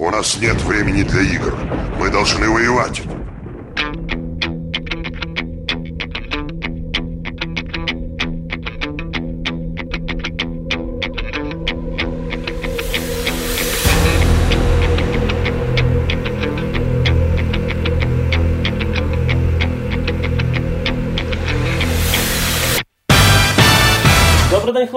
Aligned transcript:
У 0.00 0.10
нас 0.10 0.38
нет 0.40 0.58
времени 0.62 1.02
для 1.02 1.20
игр. 1.20 1.54
Мы 1.98 2.08
должны 2.08 2.48
воевать. 2.48 3.02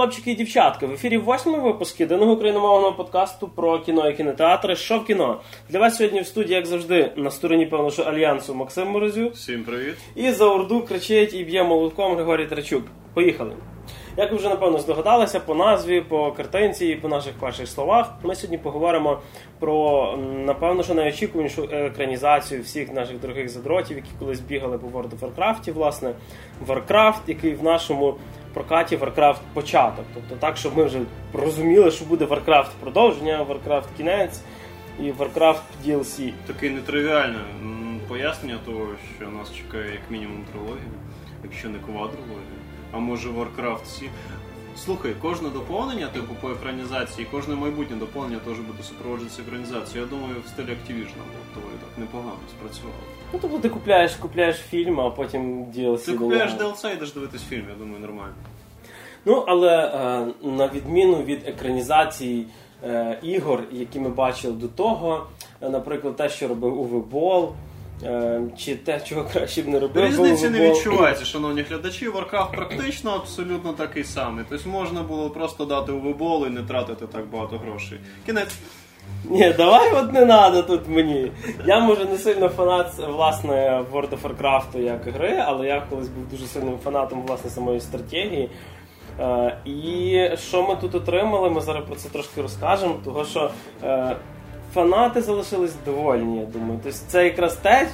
Хлопчики 0.04 0.32
і 0.32 0.36
дівчатка. 0.36 0.86
В 0.86 0.94
ефірі 0.94 1.18
восьмий 1.18 1.62
випуск 1.62 2.00
єдиного 2.00 2.32
україномовного 2.32 2.94
подкасту 2.94 3.48
про 3.48 3.80
кіно 3.80 4.10
і 4.10 4.14
кінотеатри. 4.14 4.76
Що 4.76 5.00
в 5.00 5.06
кіно? 5.06 5.42
Для 5.70 5.80
вас 5.80 5.98
сьогодні 5.98 6.22
в 6.22 6.28
студії, 6.28 6.56
як 6.56 6.66
завжди, 6.66 7.11
на 7.16 7.32
стороні 7.32 7.66
певно, 7.66 7.92
що 7.92 8.04
альянсу 8.04 8.56
Максим 8.56 8.88
Морозюк. 8.88 9.34
Всім 9.34 9.64
привіт. 9.64 9.96
І 10.16 10.32
за 10.32 10.46
орду 10.46 10.82
кричить 10.82 11.34
і 11.34 11.44
б'є 11.44 11.64
молотком 11.64 12.16
Григорій 12.16 12.46
Трачук. 12.46 12.84
Поїхали. 13.14 13.54
Як 14.18 14.32
ви 14.32 14.38
вже 14.38 14.50
напевно 14.50 14.80
здогадалися, 14.80 15.39
по 15.39 15.56
назві, 15.56 16.02
по 16.02 16.32
картинці 16.32 16.86
і 16.86 16.96
по 16.96 17.08
наших 17.08 17.33
перших 17.33 17.68
словах, 17.68 18.14
ми 18.24 18.36
сьогодні 18.36 18.58
поговоримо 18.58 19.20
про 19.60 20.18
напевно, 20.46 20.83
що 20.83 20.94
найочікуванішу 20.94 21.70
екранізацію 21.72 22.61
всіх 22.61 22.94
наших 22.94 23.20
дорогих 23.20 23.50
задротів, 23.50 23.97
які 23.97 24.10
колись 24.20 24.39
бігали 24.39 24.78
по 24.78 24.88
World 24.88 25.10
of 25.10 25.20
Warcraft, 25.20 25.74
власне, 25.74 26.14
Warcraft, 26.68 27.22
який 27.28 27.54
в 27.54 27.64
нашому 27.64 28.16
прокаті 28.54 28.98
Warcraft 28.98 29.38
початок. 29.54 30.06
Тобто 30.14 30.36
так, 30.36 30.57
щоб 30.57 30.78
ми 30.78 30.84
вже 30.84 31.00
розуміли, 31.34 31.92
що 31.92 32.06
буде 32.06 32.25
Warcraft 32.25 32.70
продовження, 32.80 33.45
Warcraft 33.50 33.84
кінець 33.98 34.42
і 35.00 35.11
Warcraft 35.11 35.61
DLC. 35.86 36.34
Таке 36.48 36.70
нетривіальне 36.70 37.39
пояснення 38.08 38.58
того, 38.66 38.88
що 39.17 39.30
нас 39.30 39.53
чекає 39.53 39.92
як 39.92 40.02
мінімум 40.09 40.45
трилогія, 40.52 40.92
якщо 41.44 41.69
не 41.69 41.80
квадрологія, 41.80 42.59
а 42.92 42.97
може 43.00 43.30
Warcraft 43.30 43.86
7. 43.86 44.09
Слухай, 44.77 45.14
кожне 45.22 45.49
доповнення, 45.49 46.08
типу 46.08 46.33
по 46.42 46.52
екранізації, 46.52 47.27
кожне 47.31 47.55
майбутнє 47.55 47.97
доповнення 47.97 48.39
теж 48.39 48.58
буде 48.58 48.83
супроводжуватися 48.83 49.42
екранізацією. 49.47 50.09
Я 50.11 50.17
думаю, 50.17 50.36
в 50.45 50.47
стилі 50.47 50.66
Activision 50.67 51.16
було 51.31 51.44
б 51.52 51.53
доволі 51.55 51.73
так 51.80 51.97
непогано 51.97 52.38
спрацювало. 52.49 52.95
Ну 53.33 53.39
тобто 53.42 53.59
ти 53.59 53.70
купляєш, 53.70 54.16
купляєш 54.16 54.58
фільм, 54.58 54.99
а 54.99 55.09
потім 55.09 55.66
DLC. 55.66 56.05
Ти 56.05 56.14
купляєш. 56.14 56.52
DLC, 56.52 56.94
йдеш 56.94 57.11
дивитись 57.14 57.44
фільм, 57.44 57.66
я 57.70 57.75
думаю, 57.75 57.99
нормально. 57.99 58.33
Ну, 59.25 59.43
але 59.47 59.85
е, 59.85 60.47
на 60.47 60.67
відміну 60.67 61.23
від 61.23 61.47
екранізацій 61.47 62.45
е, 62.83 63.17
ігор, 63.21 63.63
які 63.71 63.99
ми 63.99 64.09
бачили 64.09 64.53
до 64.53 64.67
того, 64.67 65.27
е, 65.61 65.69
наприклад, 65.69 66.15
те, 66.15 66.30
що 66.30 66.47
робив 66.47 66.80
Уве 66.80 66.99
Бол, 67.11 67.53
е, 68.03 68.41
чи 68.57 68.75
те, 68.75 68.99
чого 68.99 69.25
краще 69.33 69.61
б 69.61 69.67
не 69.67 69.80
робив. 69.80 70.05
Різниці 70.05 70.49
не 70.49 70.69
відчувається, 70.69 71.25
шановні 71.25 71.61
глядачі. 71.61 72.09
Warcraft 72.09 72.55
практично 72.55 73.11
абсолютно 73.11 73.73
такий 73.73 74.03
самий. 74.03 74.45
Тобто 74.49 74.69
можна 74.69 75.02
було 75.02 75.30
просто 75.30 75.65
дати 75.65 75.91
увебол 75.91 76.47
і 76.47 76.49
не 76.49 76.63
тратити 76.63 77.05
так 77.08 77.25
багато 77.25 77.58
грошей. 77.58 77.99
Кінець. 78.25 78.55
Ні, 79.30 79.53
давай 79.58 79.93
от 79.93 80.13
не 80.13 80.25
треба 80.25 80.61
тут 80.61 80.87
мені. 80.87 81.31
Я 81.65 81.80
може 81.80 82.05
не 82.05 82.17
сильно 82.17 82.49
фанат 82.49 82.93
власне 82.97 83.83
World 83.93 84.09
of 84.09 84.21
Warcraft 84.21 84.80
як 84.80 85.03
гри, 85.03 85.43
але 85.45 85.67
я 85.67 85.83
колись 85.89 86.08
був 86.08 86.27
дуже 86.31 86.45
сильним 86.45 86.77
фанатом 86.83 87.23
власне 87.27 87.49
самої 87.49 87.80
стратегії. 87.80 88.49
Е, 89.19 89.58
і 89.66 90.30
що 90.38 90.64
ми 90.64 90.75
тут 90.75 90.95
отримали, 90.95 91.50
ми 91.50 91.61
зараз 91.61 91.83
про 91.83 91.95
це 91.95 92.09
трошки 92.09 92.42
розкажемо, 92.42 92.95
того 93.03 93.25
що 93.25 93.52
е, 93.83 94.16
фанати 94.73 95.22
залишились 95.22 95.75
довольні, 95.86 96.39
я 96.39 96.45
думаю. 96.45 96.80
Тобто 96.83 96.97
це 97.08 97.23
якраз 97.23 97.55
те, 97.55 97.88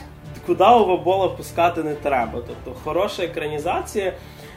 куди 0.45 0.64
Овабола 0.64 1.28
пускати 1.28 1.84
не 1.84 1.95
треба. 1.95 2.42
Тобто 2.48 2.80
хороша 2.84 3.23
екранізація, 3.23 4.14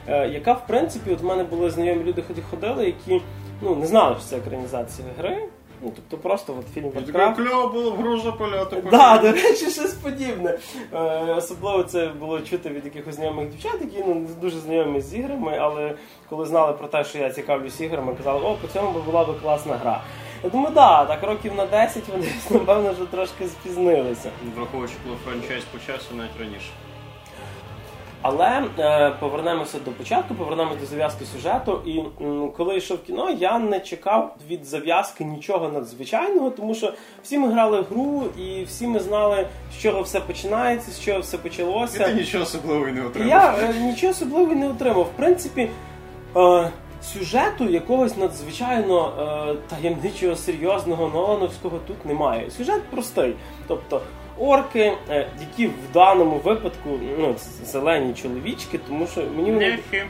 е, 0.08 0.28
яка 0.28 0.52
в 0.52 0.66
принципі, 0.66 1.10
от 1.12 1.20
в 1.20 1.24
мене 1.24 1.44
були 1.44 1.70
знайомі 1.70 2.04
люди 2.04 2.22
ході 2.22 2.42
ходили, 2.50 2.86
які 2.86 3.22
ну, 3.62 3.76
не 3.76 3.86
знали, 3.86 4.14
що 4.14 4.24
це 4.24 4.36
екранізація 4.36 5.08
гри. 5.18 5.48
Ну, 5.84 5.92
тобто 5.96 6.28
просто 6.28 6.56
от 6.58 6.74
фільм 6.74 6.90
Warcraft. 6.90 7.36
Кльово 7.36 7.68
було 7.68 7.90
в 7.90 7.96
гру 7.96 8.20
запаляти. 8.20 8.82
Да, 8.90 9.18
до 9.18 9.32
речі, 9.32 9.70
щось 9.70 9.92
подібне. 9.94 10.58
Е, 10.92 10.98
особливо 11.34 11.82
це 11.82 12.06
було 12.08 12.40
чути 12.40 12.68
від 12.68 12.84
якихось 12.84 13.14
знайомих 13.14 13.48
дівчат, 13.48 13.80
які 13.80 14.04
ну, 14.06 14.14
не 14.14 14.28
дуже 14.40 14.58
знайомі 14.58 15.00
з 15.00 15.14
іграми, 15.14 15.58
але 15.60 15.94
коли 16.28 16.46
знали 16.46 16.72
про 16.72 16.88
те, 16.88 17.04
що 17.04 17.18
я 17.18 17.30
цікавлюсь 17.30 17.80
іграми, 17.80 18.14
казали, 18.14 18.40
о, 18.40 18.54
по 18.54 18.68
цьому 18.68 18.90
би 18.90 19.00
була 19.00 19.24
би 19.24 19.34
класна 19.34 19.76
гра. 19.76 20.02
Я 20.44 20.50
думаю, 20.50 20.74
да, 20.74 21.04
так 21.04 21.22
років 21.22 21.54
на 21.54 21.66
10 21.66 22.02
вони, 22.08 22.26
напевно, 22.50 22.92
вже 22.92 23.04
трошки 23.04 23.46
спізнилися. 23.46 24.30
Враховуючи, 24.56 24.94
коли 25.04 25.16
франчайз 25.24 25.64
почався 25.64 26.14
навіть 26.14 26.40
раніше. 26.40 26.70
Але 28.22 28.64
е, 28.78 29.10
повернемося 29.20 29.78
до 29.84 29.90
початку, 29.90 30.34
повернемося 30.34 30.80
до 30.80 30.86
зав'язки 30.86 31.24
сюжету. 31.24 31.80
І 31.86 31.98
м, 32.24 32.50
коли 32.56 32.76
йшов 32.76 32.96
в 32.96 33.02
кіно, 33.02 33.30
я 33.30 33.58
не 33.58 33.80
чекав 33.80 34.36
від 34.50 34.64
зав'язки 34.64 35.24
нічого 35.24 35.68
надзвичайного, 35.68 36.50
тому 36.50 36.74
що 36.74 36.92
всі 37.22 37.38
ми 37.38 37.52
грали 37.52 37.80
в 37.80 37.84
гру, 37.84 38.22
і 38.38 38.64
всі 38.64 38.86
ми 38.86 39.00
знали, 39.00 39.46
з 39.78 39.82
чого 39.82 40.02
все 40.02 40.20
починається, 40.20 40.90
з 40.90 41.00
чого 41.00 41.20
все 41.20 41.36
І 41.36 41.40
почалося. 41.40 42.04
ти 42.04 42.14
нічого 42.14 42.44
особливого 42.44 42.88
і 42.88 42.92
не 42.92 43.00
І 43.00 43.04
отримав. 43.04 43.28
я 43.28 43.54
е, 43.70 43.74
нічого 43.80 44.10
особливого 44.10 44.54
не 44.54 44.68
отримав. 44.68 45.02
В 45.04 45.16
принципі, 45.16 45.70
е, 46.36 46.70
сюжету 47.02 47.64
якогось 47.64 48.16
надзвичайно 48.16 49.12
е, 49.48 49.54
таємничого, 49.76 50.36
серйозного 50.36 51.08
Нолановського 51.08 51.78
тут 51.86 52.06
немає. 52.06 52.50
Сюжет 52.50 52.82
простий. 52.90 53.34
Тобто 53.68 54.00
орки, 54.42 54.92
е, 55.10 55.26
які 55.40 55.66
в 55.66 55.92
даному 55.94 56.36
випадку 56.36 56.90
ну, 57.18 57.34
зелені 57.64 58.14
чоловічки, 58.14 58.78
тому 58.88 59.06
що 59.06 59.20
мені 59.36 59.52
вони 59.52 59.70
Нехи. 59.70 60.06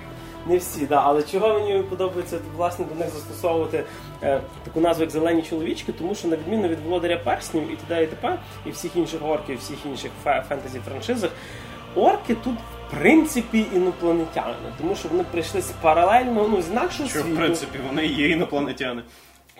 не 0.46 0.56
всі, 0.58 0.86
да. 0.86 1.02
але 1.04 1.22
чого 1.22 1.52
мені 1.52 1.82
подобається 1.82 2.38
власне 2.56 2.84
до 2.84 2.94
них 2.94 3.10
застосовувати 3.10 3.84
е, 4.22 4.40
таку 4.64 4.80
назву 4.80 5.02
як 5.02 5.10
зелені 5.10 5.42
чоловічки, 5.42 5.92
тому 5.92 6.14
що 6.14 6.28
на 6.28 6.36
відміну 6.36 6.68
від 6.68 6.80
володаря 6.80 7.16
перснів 7.16 7.72
і 7.72 7.76
т.д. 7.76 8.02
і 8.02 8.06
т.п. 8.06 8.38
і 8.66 8.70
всіх 8.70 8.96
інших 8.96 9.20
орків, 9.26 9.58
всіх 9.58 9.86
інших 9.86 10.10
фентезі 10.24 10.80
франшизах, 10.88 11.30
орки 11.94 12.34
тут. 12.34 12.54
В 12.92 12.94
принципі, 12.94 13.66
інопланетяни, 13.74 14.54
тому 14.78 14.96
що 14.96 15.08
вони 15.08 15.24
прийшли 15.30 15.60
з 15.60 15.70
паралельного, 15.70 16.48
ну 16.48 16.62
з 16.62 16.68
інакшого 16.68 17.08
Що, 17.08 17.22
в 17.22 17.36
принципі, 17.36 17.78
вони 17.88 18.06
є 18.06 18.28
інопланетяни. 18.28 19.02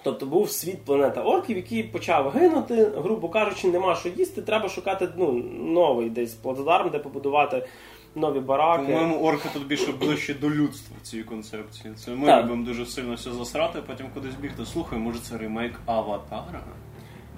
Тобто 0.02 0.26
був 0.26 0.50
світ 0.50 0.84
планета 0.84 1.22
орків, 1.22 1.56
який 1.56 1.82
почав 1.82 2.30
гинути, 2.30 2.90
грубо 2.96 3.28
кажучи, 3.28 3.68
нема 3.68 3.94
що 3.94 4.08
їсти. 4.08 4.42
Треба 4.42 4.68
шукати 4.68 5.08
ну, 5.16 5.32
новий 5.60 6.10
десь 6.10 6.34
плацдарм, 6.34 6.90
де 6.90 6.98
побудувати 6.98 7.66
нові 8.14 8.40
бараки. 8.40 8.86
По-моєму, 8.86 9.18
орки 9.20 9.48
тут 9.52 9.66
більше 9.66 9.92
ближче 9.92 10.34
до 10.34 10.50
людства 10.50 10.96
в 11.02 11.06
цій 11.06 11.22
концепції. 11.22 11.94
Це 11.94 12.10
ми 12.10 12.26
Так. 12.26 12.44
любимо 12.44 12.64
дуже 12.64 12.86
сильно 12.86 13.14
все 13.14 13.32
засрати, 13.32 13.78
потім 13.86 14.06
кудись 14.14 14.34
бігти. 14.34 14.66
Слухай, 14.66 14.98
може 14.98 15.18
це 15.18 15.38
ремейк 15.38 15.80
Аватара? 15.86 16.60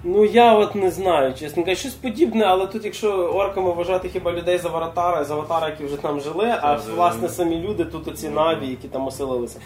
Ну 0.03 0.25
я 0.25 0.53
от 0.53 0.75
не 0.75 0.91
знаю, 0.91 1.33
чесно 1.33 1.63
кажучи, 1.63 1.79
щось 1.79 1.93
подібне, 1.93 2.45
але 2.45 2.67
тут, 2.67 2.85
якщо 2.85 3.11
орками 3.11 3.71
вважати 3.71 4.09
хіба 4.09 4.31
людей 4.31 4.57
з 4.57 4.65
аватара, 4.65 5.23
з 5.23 5.31
аватара, 5.31 5.69
які 5.69 5.85
вже 5.85 5.97
там 5.97 6.19
жили, 6.21 6.55
а 6.61 6.75
власне 6.95 7.29
самі 7.29 7.59
люди, 7.59 7.85
тут 7.85 8.07
оці 8.07 8.29
наві, 8.29 8.67
які 8.67 8.87
там 8.87 9.07
оселилися. 9.07 9.59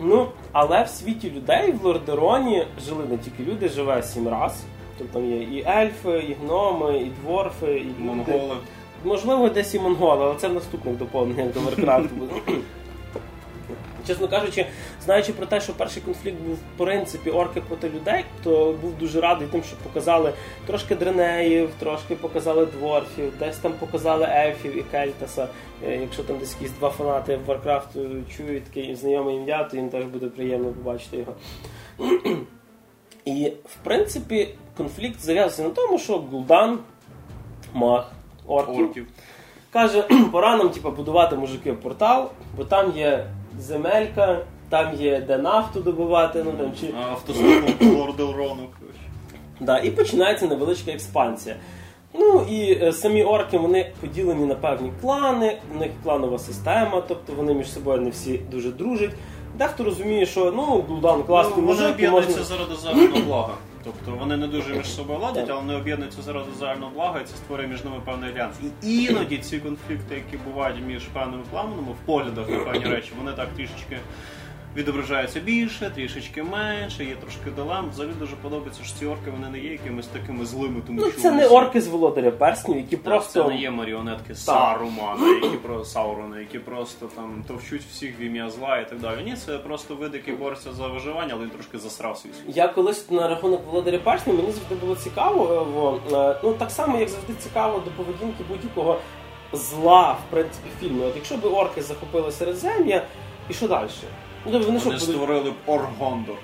Ну, 0.00 0.26
але 0.52 0.82
в 0.82 0.88
світі 0.88 1.30
людей 1.30 1.72
в 1.72 1.84
Лордероні 1.84 2.66
жили 2.86 3.04
не 3.10 3.18
тільки 3.18 3.52
люди, 3.52 3.68
живе 3.68 4.02
сім 4.02 4.28
раз. 4.28 4.64
Тобто 4.98 5.12
там 5.12 5.30
є 5.30 5.36
і 5.36 5.64
ельфи, 5.68 6.24
і 6.28 6.36
гноми, 6.44 6.98
і 6.98 7.10
дворфи, 7.22 7.66
і 7.66 7.84
люди. 7.84 7.94
Монголи. 7.98 8.56
Можливо, 9.04 9.48
десь 9.48 9.74
і 9.74 9.80
монголи, 9.80 10.24
але 10.24 10.34
це 10.34 10.48
в 10.48 10.54
наступних 10.54 10.96
доповненнях 10.96 11.54
до 11.54 11.60
Варкрафту 11.60 12.14
буде. 12.14 12.32
Чесно 14.06 14.28
кажучи, 14.28 14.66
знаючи 15.04 15.32
про 15.32 15.46
те, 15.46 15.60
що 15.60 15.72
перший 15.72 16.02
конфлікт 16.02 16.36
був 16.40 16.54
в 16.54 16.78
принципі 16.78 17.30
орки 17.30 17.60
проти 17.60 17.88
людей, 17.88 18.24
то 18.42 18.74
був 18.82 18.98
дуже 18.98 19.20
радий 19.20 19.48
тим, 19.48 19.62
що 19.62 19.76
показали 19.76 20.32
трошки 20.66 20.94
дренеїв, 20.94 21.70
трошки 21.78 22.16
показали 22.16 22.66
дворфів, 22.66 23.32
десь 23.38 23.58
там 23.58 23.72
показали 23.72 24.24
ельфів 24.24 24.78
і 24.78 24.82
кельтаса. 24.82 25.48
Е, 25.84 25.96
Якщо 25.96 26.22
там 26.22 26.38
десь 26.38 26.56
якісь 26.60 26.78
два 26.78 26.90
фанати 26.90 27.38
Warcraft 27.46 28.22
чують 28.36 28.64
таке 28.64 28.94
знайоме 28.96 29.34
ім'я, 29.34 29.64
то 29.64 29.76
їм 29.76 29.88
теж 29.88 30.04
буде 30.04 30.26
приємно 30.26 30.68
побачити 30.68 31.16
його. 31.16 31.34
І 33.24 33.52
в 33.64 33.76
принципі 33.84 34.48
конфлікт 34.76 35.20
зав'язався 35.20 35.62
на 35.62 35.70
тому, 35.70 35.98
що 35.98 36.18
Гул'дан, 36.18 36.78
маг, 37.74 38.12
орків, 38.46 38.84
Орків. 38.84 39.06
каже, 39.70 40.02
пора 40.32 40.56
нам 40.56 40.70
типу, 40.70 40.90
будувати 40.90 41.36
мужики 41.36 41.72
портал, 41.72 42.30
бо 42.56 42.64
там 42.64 42.92
є 42.96 43.26
земелька, 43.60 44.38
там 44.68 44.94
є 44.94 45.20
де 45.20 45.38
нафту 45.38 45.80
добувати, 45.80 46.42
ну 46.44 46.52
там 46.52 46.72
чи 46.80 46.94
А 47.06 47.10
Автостопом 47.10 47.96
Лорд 47.98 48.20
Елрону. 48.20 48.66
коротше. 48.80 49.00
да, 49.60 49.78
і 49.78 49.90
починається 49.90 50.46
невеличка 50.46 50.90
експансія. 50.90 51.56
Ну 52.14 52.46
і 52.50 52.72
е, 52.82 52.92
самі 52.92 53.24
орки 53.24 53.58
вони 53.58 53.92
поділені 54.00 54.44
на 54.46 54.54
певні 54.54 54.92
клани, 55.00 55.58
в 55.74 55.76
них 55.80 55.90
кланова 56.02 56.38
система, 56.38 57.02
тобто 57.08 57.32
вони 57.36 57.54
між 57.54 57.72
собою 57.72 58.00
не 58.00 58.10
всі 58.10 58.40
дуже 58.50 58.70
дружать. 58.70 59.10
Дехто 59.58 59.84
розуміє, 59.84 60.26
що 60.26 60.52
ну 60.56 60.84
Гул'дан 60.88 61.22
класний 61.22 61.54
Ну, 61.56 61.62
Вони 61.66 61.72
мужик, 61.80 61.88
і 61.90 61.92
об'єднуються 61.92 62.38
можна... 62.38 62.44
заради 62.56 62.74
загального 62.82 63.20
блага. 63.26 63.54
Тобто 63.86 64.18
вони 64.20 64.36
не 64.36 64.46
дуже 64.46 64.74
між 64.74 64.86
собою 64.90 65.18
ладять, 65.18 65.50
але 65.50 65.60
вони 65.60 65.74
об'єднуються 65.74 66.22
заради 66.22 66.46
загального 66.58 66.90
блага, 66.94 67.20
і 67.20 67.24
це 67.24 67.36
створює 67.36 67.66
між 67.66 67.84
ними 67.84 67.96
певний 68.04 68.30
альянс. 68.30 68.56
І 68.82 69.04
іноді 69.04 69.38
ці 69.38 69.58
конфлікти, 69.58 70.14
які 70.14 70.36
бувають 70.36 70.76
між 70.86 71.02
певними 71.02 71.42
пламенами 71.50 71.92
в 71.92 72.06
поглядах 72.06 72.48
на 72.48 72.58
певні 72.58 72.84
речі, 72.84 73.12
вони 73.18 73.32
так 73.32 73.48
трішечки 73.48 73.98
відображаються 74.76 75.40
більше, 75.40 75.90
трішечки 75.94 76.42
менше, 76.42 77.04
є 77.04 77.14
трошки 77.14 77.50
дилем. 77.56 77.90
Взагалі 77.90 78.12
дуже 78.18 78.36
подобається, 78.36 78.84
що 78.84 78.98
ці 78.98 79.06
орки 79.06 79.30
вони 79.30 79.48
не 79.48 79.58
є 79.58 79.72
якимись 79.72 80.06
такими 80.06 80.46
злими, 80.46 80.80
тому 80.86 81.00
Ну 81.04 81.10
що 81.10 81.20
це 81.20 81.30
не 81.30 81.44
всі- 81.46 81.54
орки 81.54 81.80
з 81.80 81.86
володаря 81.88 82.30
перснів, 82.30 82.76
які 82.76 82.96
Так, 82.96 83.04
просто. 83.04 83.42
це 83.42 83.48
не 83.48 83.56
є 83.56 83.70
маріонетки 83.70 84.34
Сарумана, 84.34 85.28
які 85.42 85.56
про 85.56 85.84
Саурона, 85.84 86.38
які 86.40 86.58
просто 86.58 87.06
там 87.16 87.44
товчуть 87.48 87.82
всіх 87.92 88.20
в 88.20 88.22
ім'я 88.22 88.50
зла 88.50 88.78
і 88.78 88.88
так 88.88 89.00
далі. 89.00 89.16
Ні, 89.24 89.36
це 89.36 89.58
просто 89.58 89.94
вид, 89.94 90.14
який 90.14 90.34
бореться 90.34 90.72
за 90.72 90.86
виживання, 90.88 91.30
але 91.34 91.42
він 91.42 91.50
трошки 91.50 91.78
засрав 91.78 92.18
свій 92.18 92.30
світ. 92.32 92.56
Я 92.56 92.68
колись 92.68 93.10
на 93.10 93.28
рахунок 93.28 93.60
володаря 93.66 93.98
перснів, 93.98 94.36
мені 94.36 94.52
завжди 94.52 94.74
було 94.74 94.96
цікаво. 94.96 96.00
е, 96.12 96.16
е, 96.16 96.36
Ну 96.42 96.52
так 96.52 96.70
само, 96.70 96.98
як 96.98 97.08
завжди 97.08 97.34
цікаво 97.34 97.82
до 97.84 97.90
поведінки 97.90 98.44
будь-якого 98.48 98.98
зла, 99.52 100.12
в 100.12 100.30
принципі, 100.30 100.68
фільму. 100.80 101.04
От 101.04 101.16
якщо 101.16 101.36
б 101.36 101.44
орки 101.44 101.82
захопили 101.82 102.32
Середзем'я, 102.32 103.02
і 103.50 103.54
що 103.54 103.68
далі? 103.68 103.88
Ну, 104.52 104.52
вони 104.52 104.62
що 104.80 104.88
Вони 104.88 104.98
будуть? 105.00 105.00
створили 105.02 105.50
б 105.50 105.54
Оргондор. 105.66 106.36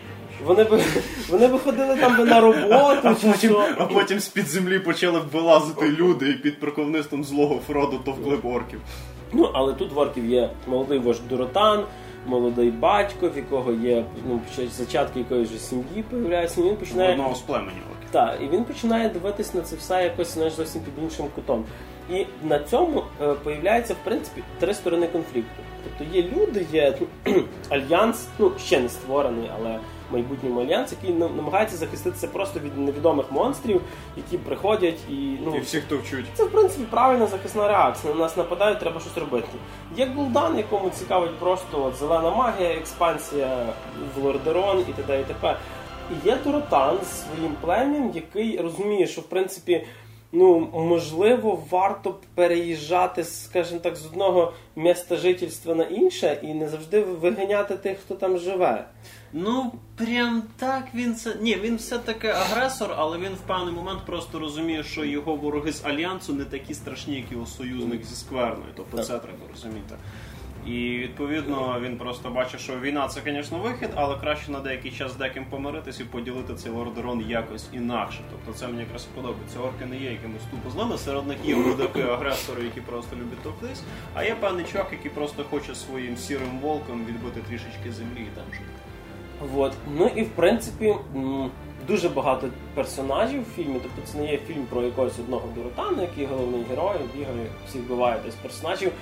Вони 0.44 0.64
б 0.64 0.80
вони 1.28 1.48
б 1.48 1.58
ходили 1.58 1.96
там 1.96 2.16
би 2.16 2.24
на 2.24 2.40
роботу, 2.40 3.00
чи 3.20 3.26
Потім, 3.26 3.34
що. 3.50 3.64
а 3.78 3.84
потім 3.84 4.20
з-під 4.20 4.46
землі 4.46 4.78
почали 4.78 5.20
б 5.20 5.28
вилазити 5.32 5.88
люди 5.88 6.30
і 6.30 6.34
під 6.34 6.60
прикровництвом 6.60 7.24
злого 7.24 7.60
Фроду 7.66 7.98
товкли 8.04 8.36
б 8.36 8.46
орків. 8.46 8.80
Ну, 9.32 9.50
але 9.54 9.72
тут 9.72 9.92
в 9.92 9.98
орків 9.98 10.26
є 10.30 10.50
молодий 10.66 10.98
вождь 10.98 11.28
Дуротан, 11.28 11.84
молодий 12.26 12.70
батько, 12.70 13.28
в 13.28 13.36
якого 13.36 13.72
є 13.72 14.04
ну, 14.28 14.40
зачатки 14.70 15.18
якоїсь 15.18 15.50
же 15.50 15.58
сім'ї 15.58 16.04
появляються, 16.10 16.60
і 16.60 16.64
він 16.64 16.76
починає. 16.76 17.12
Одного 17.12 17.34
з 17.34 17.40
племені 17.40 17.68
орків. 17.92 18.08
Так, 18.10 18.38
і 18.42 18.48
він 18.56 18.64
починає 18.64 19.08
дивитись 19.08 19.54
на 19.54 19.60
це 19.62 19.76
все 19.76 20.02
якось 20.02 20.34
знаєш, 20.34 20.52
зовсім 20.52 20.82
під 20.82 21.04
іншим 21.04 21.26
кутом. 21.34 21.64
І 22.12 22.26
на 22.42 22.58
цьому 22.58 23.02
е, 23.22 23.34
появляється, 23.34 23.94
в 23.94 24.04
принципі, 24.04 24.42
три 24.58 24.74
сторони 24.74 25.06
конфлікту. 25.06 25.62
Тобто 25.84 26.16
є 26.16 26.22
люди, 26.22 26.66
є 26.72 26.98
альянс, 27.68 28.26
ну 28.38 28.52
ще 28.58 28.80
не 28.80 28.88
створений, 28.88 29.50
але 29.58 29.78
в 30.10 30.12
майбутньому 30.12 30.60
альянс, 30.60 30.92
який 30.92 31.14
намагається 31.16 31.76
захиститися 31.76 32.28
просто 32.28 32.60
від 32.60 32.78
невідомих 32.78 33.32
монстрів, 33.32 33.80
які 34.16 34.38
приходять 34.38 34.98
і 35.10 35.36
ну 35.44 35.56
І 35.56 35.60
всіх 35.60 35.84
товчуть. 35.84 36.26
це 36.34 36.44
в 36.44 36.50
принципі 36.50 36.84
правильна 36.90 37.26
захисна 37.26 37.68
реакція. 37.68 38.14
На 38.14 38.20
нас 38.20 38.36
нападають, 38.36 38.78
треба 38.78 39.00
щось 39.00 39.18
робити. 39.18 39.48
Є 39.96 40.06
Гул'дан, 40.06 40.58
якому 40.58 40.90
цікавить 40.90 41.38
просто 41.38 41.84
от, 41.84 41.94
зелена 41.96 42.30
магія, 42.30 42.70
експансія 42.70 43.66
в 44.16 44.24
Лордерон 44.24 44.80
і 44.80 44.92
т.д. 44.92 45.20
і 45.20 45.24
т.п. 45.24 45.56
І 46.10 46.28
є 46.28 46.36
Туротан 46.36 46.96
з 47.02 47.22
своїм 47.24 47.52
плем'ям, 47.60 48.10
який 48.14 48.60
розуміє, 48.60 49.06
що 49.06 49.20
в 49.20 49.24
принципі. 49.24 49.86
Ну, 50.34 50.70
можливо, 50.74 51.62
варто 51.70 52.18
переїжджати, 52.34 53.24
скажімо 53.24 53.80
так, 53.80 53.96
з 53.96 54.06
одного 54.06 54.52
міста 54.76 55.16
жительства 55.16 55.74
на 55.74 55.84
інше 55.84 56.38
і 56.42 56.54
не 56.54 56.68
завжди 56.68 57.00
виганяти 57.00 57.76
тих, 57.76 57.98
хто 57.98 58.14
там 58.14 58.38
живе. 58.38 58.84
Ну, 59.32 59.72
прям 59.96 60.42
так 60.56 60.84
він 60.94 61.14
це. 61.14 61.34
Ні, 61.40 61.56
він 61.56 61.76
все-таки 61.76 62.28
агресор, 62.28 62.94
але 62.96 63.18
він 63.18 63.32
в 63.32 63.46
певний 63.46 63.74
момент 63.74 64.00
просто 64.06 64.38
розуміє, 64.38 64.82
що 64.84 65.04
його 65.04 65.36
вороги 65.36 65.72
з 65.72 65.84
альянсу 65.84 66.34
не 66.34 66.44
такі 66.44 66.74
страшні, 66.74 67.16
як 67.16 67.32
його 67.32 67.46
союзник 67.46 68.04
зі 68.04 68.14
скверною. 68.14 68.72
Тобто 68.76 68.96
Так. 68.96 69.06
це 69.06 69.18
треба 69.18 69.38
розуміти. 69.52 69.94
І 70.66 70.98
відповідно 70.98 71.80
він 71.82 71.96
просто 71.96 72.30
бачить, 72.30 72.60
що 72.60 72.80
війна 72.80 73.08
це, 73.08 73.20
звісно, 73.24 73.58
вихід, 73.58 73.90
але 73.94 74.16
краще 74.18 74.50
на 74.50 74.60
деякий 74.60 74.90
час 74.90 75.12
з 75.12 75.16
деким 75.16 75.44
помиритись 75.50 76.00
і 76.00 76.04
поділити 76.04 76.54
цей 76.54 76.72
лордерон 76.72 77.24
якось 77.28 77.68
інакше. 77.72 78.20
Тобто 78.30 78.58
це 78.58 78.66
мені 78.66 78.80
якраз 78.80 79.04
подобається. 79.04 79.58
Орки 79.58 79.86
не 79.86 79.96
є 79.96 80.10
якимось 80.10 80.42
тупо 80.50 80.70
злими. 80.70 80.98
Серед 80.98 81.26
них 81.26 81.38
є 81.44 81.56
мудаки 81.56 82.02
агресори, 82.02 82.64
які 82.64 82.80
просто 82.80 83.16
люблять 83.16 83.42
товктись, 83.42 83.82
а 84.14 84.24
є 84.24 84.34
певний 84.34 84.64
чувак, 84.72 84.88
який 84.92 85.10
просто 85.10 85.44
хоче 85.50 85.74
своїм 85.74 86.16
сірим 86.16 86.58
волком 86.62 87.04
відбити 87.04 87.40
трішечки 87.48 87.92
землі 87.92 88.20
і 88.20 88.36
там 88.36 88.44
жити. 88.52 88.64
Вот. 89.52 89.72
Ну 89.96 90.10
і 90.16 90.22
в 90.22 90.28
принципі 90.28 90.94
дуже 91.86 92.08
багато 92.08 92.48
персонажів 92.74 93.42
в 93.42 93.56
фільмі. 93.56 93.80
Тобто 93.82 94.12
це 94.12 94.18
не 94.18 94.32
є 94.32 94.38
фільм 94.38 94.66
про 94.70 94.82
якогось 94.82 95.18
одного 95.18 95.48
Дуротана, 95.54 96.02
який 96.02 96.26
головний 96.26 96.64
герой, 96.70 96.96
бігає, 97.16 97.46
всіх 97.68 97.82
вбиває 97.82 98.20
десь 98.24 98.34
персонажів. 98.34 98.92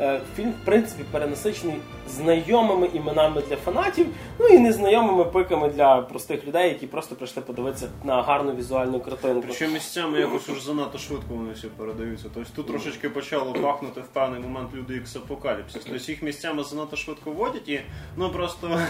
Е, 0.00 0.20
Фільм, 0.36 0.50
в 0.50 0.64
принципі, 0.64 1.04
перенасичений 1.10 1.76
знайомими 2.08 2.88
іменами 2.94 3.42
для 3.48 3.56
фанатів, 3.56 4.06
ну 4.38 4.46
і 4.46 4.58
незнайомими 4.58 5.24
пиками 5.24 5.68
для 5.68 5.96
простих 5.96 6.46
людей, 6.46 6.68
які 6.68 6.86
просто 6.86 7.14
прийшли 7.14 7.42
подивитися 7.42 7.88
на 8.04 8.22
гарну 8.22 8.54
візуальну 8.54 9.00
картинку. 9.00 9.42
Причому 9.46 9.72
місцями 9.72 10.20
якось 10.20 10.48
уж 10.48 10.62
занадто 10.62 10.98
швидко 10.98 11.34
вони 11.34 11.52
всі 11.52 11.66
передаються. 11.66 12.26
Тобто 12.34 12.50
тут 12.56 12.66
трошечки 12.66 13.08
почало 13.08 13.52
пахнути 13.52 14.00
в 14.00 14.06
певний 14.06 14.40
момент 14.40 14.68
люди 14.74 14.96
ікс 14.96 15.16
апокаліпсис. 15.16 15.84
Тобто 15.84 16.12
їх 16.12 16.22
місцями 16.22 16.64
занадто 16.64 16.96
швидко 16.96 17.30
вводять 17.30 17.68
і 17.68 17.80
ну 18.16 18.30
просто 18.30 18.80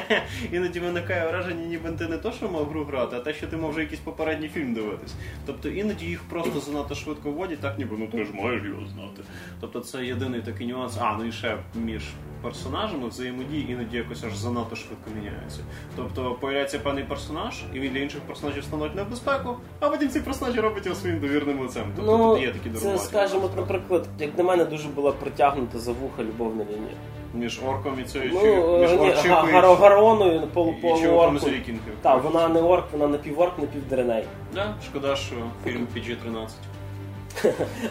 іноді 0.52 0.80
виникає 0.80 1.28
враження, 1.28 1.64
ніби 1.64 1.90
ти 1.90 2.08
не 2.08 2.18
то, 2.18 2.32
що 2.32 2.48
мав 2.48 2.64
гру 2.64 2.84
грати, 2.84 3.16
а 3.16 3.20
те, 3.20 3.34
що 3.34 3.46
ти 3.46 3.56
мав 3.56 3.70
вже 3.70 3.80
якийсь 3.80 4.00
попередній 4.00 4.48
фільм 4.48 4.74
дивитись. 4.74 5.14
Тобто 5.46 5.68
іноді 5.68 6.06
їх 6.06 6.20
просто 6.20 6.60
занадто 6.60 6.94
швидко 6.94 7.30
вводять, 7.30 7.60
так 7.60 7.78
ніби 7.78 7.96
ну 7.98 8.06
ти 8.06 8.24
ж 8.24 8.32
маєш 8.32 8.64
його 8.64 8.86
знати. 8.86 9.22
Тобто 9.60 9.80
це 9.80 10.04
єдиний 10.04 10.40
такий 10.40 10.51
нюанс. 10.60 10.96
А, 11.00 11.16
ну 11.18 11.24
і 11.24 11.32
ще 11.32 11.56
між 11.74 12.02
персонажами 12.42 13.08
взаємодії 13.08 13.70
іноді 13.72 13.96
якось 13.96 14.24
аж 14.24 14.36
занадто 14.36 14.76
швидко 14.76 15.10
міняються. 15.16 15.60
Тобто 15.96 16.34
появляється 16.40 16.78
певний 16.78 17.04
персонаж, 17.04 17.62
і 17.74 17.80
він 17.80 17.92
для 17.92 18.00
інших 18.00 18.20
персонажів 18.20 18.64
становить 18.64 18.94
небезпеку, 18.94 19.56
а 19.80 19.88
потім 19.88 20.08
ці 20.08 20.20
персонажі 20.20 20.60
роблять 20.60 20.86
його 20.86 20.96
своїм 20.98 21.20
довірним 21.20 21.60
лицем. 21.60 21.84
Тобто 21.96 22.18
Ну, 22.18 22.34
тут 22.34 22.42
є 22.42 22.48
такі 22.52 22.64
це, 22.64 22.70
дурнуваті 22.70 23.04
скажімо, 23.04 23.50
наприклад, 23.56 24.08
як 24.18 24.38
на 24.38 24.44
мене 24.44 24.64
дуже 24.64 24.88
була 24.88 25.12
притягнута 25.12 25.78
за 25.78 25.92
вуха 25.92 26.22
любовна 26.22 26.64
лінія. 26.64 26.94
між 27.34 27.60
орком 27.66 28.00
і 28.00 28.04
цією 28.04 28.30
Ну, 28.34 28.78
між 28.78 28.90
е, 28.90 28.96
ні, 28.96 29.10
орчикою 29.10 29.34
Га- 29.52 29.74
Гароною, 29.74 30.42
полу 30.54 30.74
і 30.78 30.82
чуваком 30.82 31.08
полуорку. 31.08 31.38
з 31.38 31.48
вікінгів. 31.48 31.92
Так, 32.02 32.24
вона 32.24 32.48
не 32.48 32.60
орк, 32.60 32.84
вона 32.92 33.06
напіворк, 33.06 33.58
напівдереней. 33.58 34.24
Да, 34.54 34.74
шкода, 34.86 35.16
що 35.16 35.34
фільм 35.64 35.86
PG-13. 35.96 36.48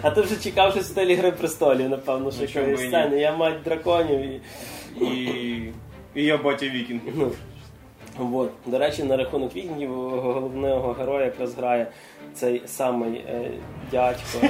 А 0.02 0.12
ти 0.12 0.22
вже 0.22 0.36
чекав 0.36 0.72
що 0.72 0.82
в 0.82 0.84
стилі 0.84 1.16
Гри 1.16 1.32
престолів, 1.32 1.90
напевно, 1.90 2.32
що 2.32 2.42
Ну, 2.42 2.48
якоїсь 2.60 2.88
сцени. 2.88 3.20
Я 3.20 3.36
мать 3.36 3.64
драконів 3.64 4.20
і. 4.20 4.42
І, 5.02 5.74
і 6.16 6.24
я 6.24 6.38
батя 6.38 6.66
вікінг. 6.66 7.02
Ну, 7.16 7.32
от. 8.34 8.52
До 8.66 8.80
речі, 8.80 9.04
на 9.04 9.18
рахунок 9.18 9.56
вікінгів 9.56 9.94
головного 9.94 10.94
героя 10.94 11.26
якраз 11.26 11.56
грає 11.56 11.88
цей 12.34 12.62
самий 12.66 13.14
е, 13.14 13.52
дядько, 13.92 14.22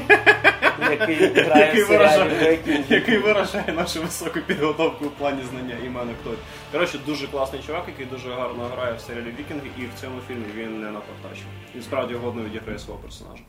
який 0.91 1.15
грає 1.15 1.65
Який 1.65 1.83
в 1.83 1.88
виражає, 1.88 2.60
який 2.89 3.17
виражає 3.17 3.74
нашу 3.74 4.01
високу 4.01 4.39
підготовку 4.48 5.05
в 5.05 5.12
плані 5.12 5.41
знання 5.50 5.75
імена 5.86 6.12
хто. 6.21 6.31
Коротше, 6.71 7.00
дуже 7.05 7.27
класний 7.27 7.62
чувак, 7.67 7.83
який 7.88 8.05
дуже 8.05 8.29
гарно 8.29 8.63
грає 8.75 8.93
в 8.93 9.00
серіалі 9.00 9.33
Вікінги, 9.39 9.67
і 9.77 9.81
в 9.81 10.01
цьому 10.01 10.15
фільмі 10.27 10.45
він 10.57 10.81
не 10.81 10.91
напортачив. 10.91 11.45
Він 11.75 11.81
справді 11.83 12.13
годно 12.13 12.43
відіграє 12.43 12.79
свого 12.79 13.00
персонажа. 13.00 13.43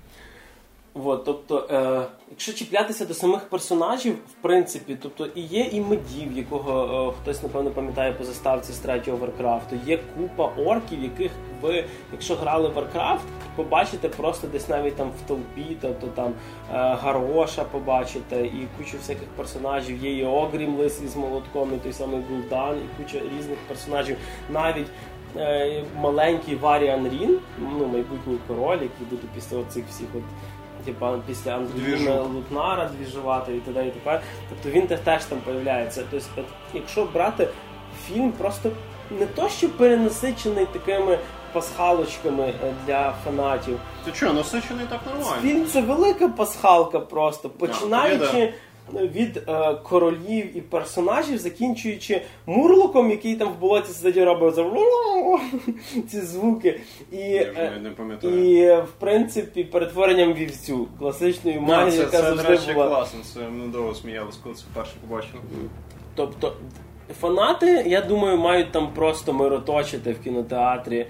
От, 0.95 1.25
тобто, 1.25 1.67
е, 1.71 2.07
якщо 2.31 2.53
чіплятися 2.53 3.07
до 3.07 3.15
самих 3.15 3.41
персонажів, 3.41 4.15
в 4.15 4.43
принципі, 4.43 4.97
тобто 5.03 5.27
і 5.35 5.41
є 5.41 5.61
і 5.73 5.81
медів, 5.81 6.33
якого 6.37 7.09
е, 7.09 7.23
хтось 7.23 7.43
напевно 7.43 7.71
пам'ятає 7.71 8.13
по 8.13 8.25
заставці 8.25 8.73
з 8.73 8.79
третього 8.79 9.17
Варкрафту. 9.17 9.77
Є 9.87 9.99
купа 10.17 10.53
орків, 10.67 11.03
яких 11.03 11.31
ви, 11.63 11.85
якщо 12.13 12.35
грали 12.35 12.69
в 12.69 12.73
Варкрафт, 12.73 13.25
побачите 13.57 14.09
просто 14.09 14.47
десь 14.47 14.69
навіть 14.69 14.97
там 14.97 15.11
в 15.25 15.29
толпі, 15.29 15.77
тобто 15.81 16.07
там 16.07 16.29
е, 16.29 16.35
Гароша 17.03 17.65
побачите, 17.65 18.47
і 18.47 18.69
кучу 18.79 18.97
всяких 18.97 19.29
персонажів. 19.29 20.05
Є 20.05 20.19
і 20.19 20.25
Огрім 20.25 20.77
лисий 20.77 21.09
з 21.09 21.17
молотком, 21.17 21.71
і 21.75 21.79
той 21.79 21.93
самий 21.93 22.21
Гул'дан, 22.31 22.77
і 22.77 23.03
куча 23.03 23.19
різних 23.39 23.59
персонажів. 23.69 24.17
Навіть 24.51 24.89
е, 25.37 25.85
маленький 25.97 26.57
Варіан 26.57 27.09
Рін, 27.09 27.39
ну 27.59 27.87
майбутній 27.87 28.39
король, 28.49 28.79
який 28.83 29.07
буде 29.11 29.23
після 29.35 29.59
оцих 29.59 29.85
всіх 29.89 30.07
от. 30.15 30.23
Типа 30.85 31.19
після 31.27 31.51
Андріна 31.51 32.21
Лутнара 32.21 32.91
двіжувати 32.99 33.57
і 33.57 33.61
т.д. 33.61 33.87
і 33.87 33.91
т.п. 33.91 34.21
Тобто 34.49 34.79
він 34.79 34.99
теж 35.05 35.25
там 35.25 35.39
появляється. 35.39 36.05
Тобто, 36.11 36.43
якщо 36.75 37.05
брати 37.05 37.49
фільм, 38.07 38.33
просто 38.33 38.71
не 39.11 39.27
то, 39.27 39.49
що 39.49 39.69
перенасичений 39.69 40.67
такими 40.67 41.19
пасхалочками 41.53 42.45
е, 42.45 42.75
для 42.87 43.15
фанатів. 43.25 43.79
Ти 44.05 44.15
що, 44.15 44.33
насичений 44.33 44.87
так 44.91 45.01
нормально? 45.07 45.43
Фільм 45.43 45.67
це 45.67 45.81
велика 45.81 46.29
пасхалка 46.29 47.01
просто, 47.01 47.51
починаючи 47.51 48.55
від 48.95 49.37
е, 49.37 49.75
королів 49.75 50.57
і 50.57 50.61
персонажів, 50.61 51.39
закінчуючи 51.39 52.23
мурлоком, 52.47 53.11
який 53.11 53.35
там 53.35 53.49
в 53.49 53.59
болоті 53.61 53.93
сидить 53.93 54.25
робить 54.25 54.55
за 54.55 54.63
ці 56.09 56.21
звуки. 56.21 56.81
І, 57.13 57.17
е, 57.17 57.81
не- 57.83 57.91
пам'ятаю. 57.91 58.51
і 58.51 58.63
е, 58.63 58.77
в 58.81 58.91
принципі 58.99 59.65
перетворенням 59.65 60.33
вівцю 60.33 60.89
класичної 60.99 61.59
це, 61.97 61.99
яка 61.99 62.11
це, 62.11 62.23
завжди 62.23 62.49
речі, 62.49 62.73
була. 62.73 62.89
класно. 62.89 63.21
Це 63.35 63.41
ми 63.41 63.69
довго 63.69 63.95
сміялись, 63.95 64.37
коли 64.37 64.55
це 64.55 64.65
вперше 64.73 64.93
побачили. 65.09 65.43
Тобто 66.15 66.53
фанати, 67.21 67.85
я 67.87 68.01
думаю, 68.01 68.39
мають 68.39 68.73
там 68.73 68.93
просто 68.95 69.33
мироточити 69.33 70.13
в 70.13 70.21
кінотеатрі 70.21 71.07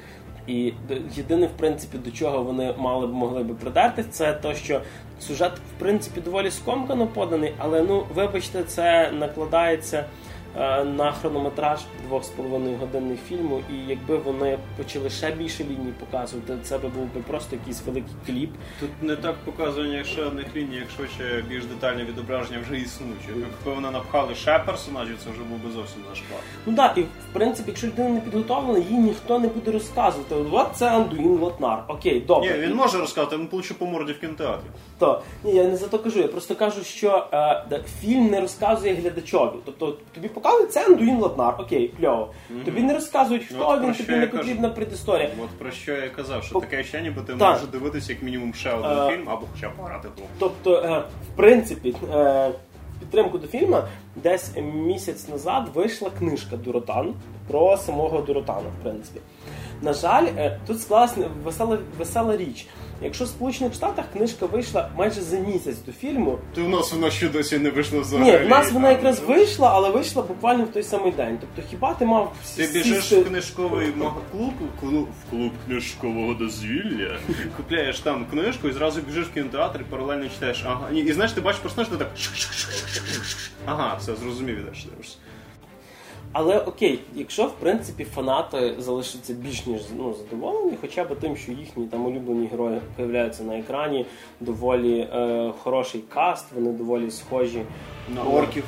І 0.47 0.73
єдине, 1.15 1.47
в 1.47 1.57
принципі, 1.57 1.99
до 1.99 2.11
чого 2.11 2.43
вони 2.43 2.75
мали 2.79 3.07
б 3.07 3.13
могли 3.13 3.43
би 3.43 3.55
придатись, 3.55 4.07
це 4.07 4.33
то, 4.33 4.55
що 4.55 4.81
сюжет, 5.21 5.53
в 5.53 5.81
принципі, 5.81 6.21
доволі 6.21 6.51
скомкано 6.51 7.07
поданий, 7.07 7.53
але 7.59 7.83
ну, 7.83 8.07
вибачте, 8.15 8.65
це 8.65 9.11
накладається. 9.13 10.05
Е, 10.59 10.85
на 10.85 11.13
хронометраж 11.13 11.81
2,5 12.11 12.79
годинних 12.79 13.21
фільму, 13.29 13.61
і 13.71 13.89
якби 13.89 14.17
вони 14.17 14.59
почали 14.77 15.11
ще 15.11 15.31
більше 15.31 15.65
ліній 15.65 15.93
показувати, 16.01 16.57
це 16.63 16.79
би 16.79 16.89
був 16.89 17.15
би 17.15 17.21
просто 17.21 17.57
якийсь 17.57 17.83
великий 17.87 18.15
кліп. 18.27 18.51
Тут 18.81 18.91
не 19.03 19.17
так 19.17 19.35
показування 19.35 20.05
ще 20.05 20.25
одних 20.25 20.57
ліній, 20.57 20.77
як 20.77 20.91
швидше 20.97 21.45
більш 21.49 21.65
детальне 21.65 22.05
відображення 22.05 22.59
вже 22.63 22.81
існуючих. 22.81 23.29
Якби 23.29 23.75
вони 23.75 23.91
напхали 23.91 24.35
ще 24.35 24.59
персонажів, 24.59 25.17
це 25.25 25.31
вже 25.31 25.41
був 25.43 25.59
би 25.59 25.71
зовсім 25.71 26.03
зашквар. 26.11 26.41
Ну 26.67 26.77
так, 26.77 26.99
і 26.99 27.03
в 27.03 27.33
принципі, 27.33 27.71
якщо 27.71 27.87
людина 27.87 28.09
не 28.09 28.21
підготовлена, 28.21 28.79
їй 28.79 28.99
ніхто 28.99 29.39
не 29.39 29.49
буде 29.49 29.71
розказувати. 29.71 30.35
От 30.53 30.67
це 30.75 30.91
Андуїн 30.91 31.39
Лотнар. 31.39 31.85
Окей, 31.89 32.21
добре. 32.21 32.51
Ні, 32.51 32.67
він 32.67 32.75
може 32.75 32.99
розказати, 32.99 33.37
він 33.37 33.47
получив 33.47 33.77
по 33.77 33.87
морді 33.87 34.13
в 34.13 34.21
кінотеатрі. 34.21 34.67
То 34.99 35.23
ні, 35.45 35.55
я 35.55 35.65
не 35.65 35.77
за 35.77 35.89
то 35.89 35.99
кажу. 35.99 36.19
Я 36.19 36.29
просто 36.29 36.55
кажу, 36.55 36.85
що 36.85 37.27
е, 37.73 37.81
фільм 38.01 38.31
не 38.31 38.41
розказує 38.41 38.95
глядачові. 38.95 39.51
Тобто 39.65 39.97
тобі 40.15 40.29
показують 40.43 40.73
це 40.73 40.87
Андуїн 40.87 41.19
Латнар, 41.19 41.55
окей, 41.59 41.95
кльово. 42.01 42.29
Mm-hmm. 42.51 42.65
Тобі 42.65 42.83
не 42.83 42.95
розказують, 42.95 43.45
хто 43.45 43.69
От 43.69 43.83
він, 43.83 43.95
тобі 43.95 44.19
не 44.19 44.27
потрібна 44.27 44.69
предісторія. 44.69 45.31
От 45.45 45.49
про 45.49 45.71
що 45.71 45.93
я 45.93 46.09
казав, 46.09 46.45
що 46.45 46.55
По... 46.55 46.61
таке 46.61 46.85
ще 46.85 47.01
ніби 47.01 47.23
ти 47.23 47.35
можеш 47.35 47.63
дивитися 47.63 48.13
як 48.13 48.23
мінімум 48.23 48.55
ще 48.55 48.73
один. 48.73 48.99
Е, 48.99 49.11
фільм 49.11 49.29
або 49.29 49.47
хоча 49.55 49.69
б 49.69 49.73
грати 49.85 50.09
гру. 50.17 50.27
Тобто, 50.39 50.75
е, 50.75 51.03
в 51.33 51.37
принципі, 51.37 51.95
е, 52.13 52.51
підтримку 53.01 53.39
до 53.39 53.47
фільму 53.47 53.79
десь 54.17 54.57
місяць 54.75 55.29
назад 55.29 55.69
вийшла 55.75 56.11
книжка 56.19 56.57
Дуротан 56.57 57.15
про 57.49 57.77
самого 57.77 58.21
Дуротана, 58.21 58.69
в 58.81 58.83
принципі. 58.83 59.21
На 59.83 59.93
жаль, 59.93 60.27
тут 60.67 60.81
склалась 60.81 61.15
весела, 61.45 61.79
весела 61.99 62.37
річ. 62.37 62.67
Якщо 63.05 63.25
в 63.25 63.29
Сполучених 63.29 63.75
Штатах 63.75 64.05
книжка 64.13 64.47
вийшла 64.47 64.91
майже 64.97 65.21
за 65.21 65.39
місяць 65.39 65.79
до 65.87 65.93
фільму, 65.93 66.39
то 66.55 66.65
в 66.65 66.69
нас 66.69 66.93
вона 66.93 67.11
ще 67.11 67.29
досі 67.29 67.59
не 67.59 67.71
вийшла 67.71 68.01
взагалі. 68.01 68.31
Ні, 68.31 68.37
в 68.37 68.49
нас 68.49 68.73
вона 68.73 68.91
якраз 68.91 69.21
вийшла, 69.21 69.71
але 69.75 69.91
вийшла 69.91 70.23
буквально 70.23 70.65
в 70.65 70.69
той 70.69 70.83
самий 70.83 71.13
день. 71.13 71.39
Тобто 71.41 71.71
хіба 71.71 71.95
ти 71.95 72.05
мав 72.05 72.33
Ти 72.57 72.67
біжиш 72.67 73.13
в 73.13 73.25
книжковий 73.29 73.93
клуб, 74.33 74.53
клуб 74.81 75.09
в 75.27 75.31
клуб 75.31 75.53
книжкового 75.67 76.35
дозвілля, 76.35 77.19
купляєш 77.57 78.01
там 78.01 78.27
книжку 78.31 78.69
і 78.69 78.73
зразу 78.73 79.01
біжиш 79.01 79.27
в 79.27 79.33
кінотеатр 79.33 79.81
і 79.81 79.85
паралельно 79.85 80.29
читаєш. 80.29 80.65
Ага, 80.67 80.91
і 80.91 81.13
знаєш, 81.13 81.33
ти 81.33 81.41
бачиш 81.41 81.61
персонаж, 81.61 81.89
ти 81.89 81.97
так. 81.97 82.09
Ага, 83.67 83.97
все, 84.01 84.15
зрозумів, 84.17 84.59
ідеш 84.59 84.85
дивишся. 84.85 85.17
Але 86.33 86.59
окей, 86.59 86.99
якщо 87.15 87.47
в 87.47 87.53
принципі 87.53 88.05
фанати 88.05 88.75
залишаться 88.79 89.33
більш 89.33 89.67
ніж 89.67 89.81
ну, 89.97 90.15
задоволені, 90.15 90.73
хоча 90.81 91.05
б 91.05 91.19
тим, 91.21 91.37
що 91.37 91.53
їхні 91.53 91.87
там 91.87 92.07
улюблені 92.07 92.47
герої 92.47 92.81
появляються 92.97 93.43
на 93.45 93.59
екрані, 93.59 94.07
доволі 94.41 95.01
е, 95.01 95.53
хороший 95.63 96.01
каст, 96.01 96.53
вони 96.55 96.73
доволі 96.73 97.11
схожі 97.11 97.63
на 98.15 98.23
орків. 98.23 98.65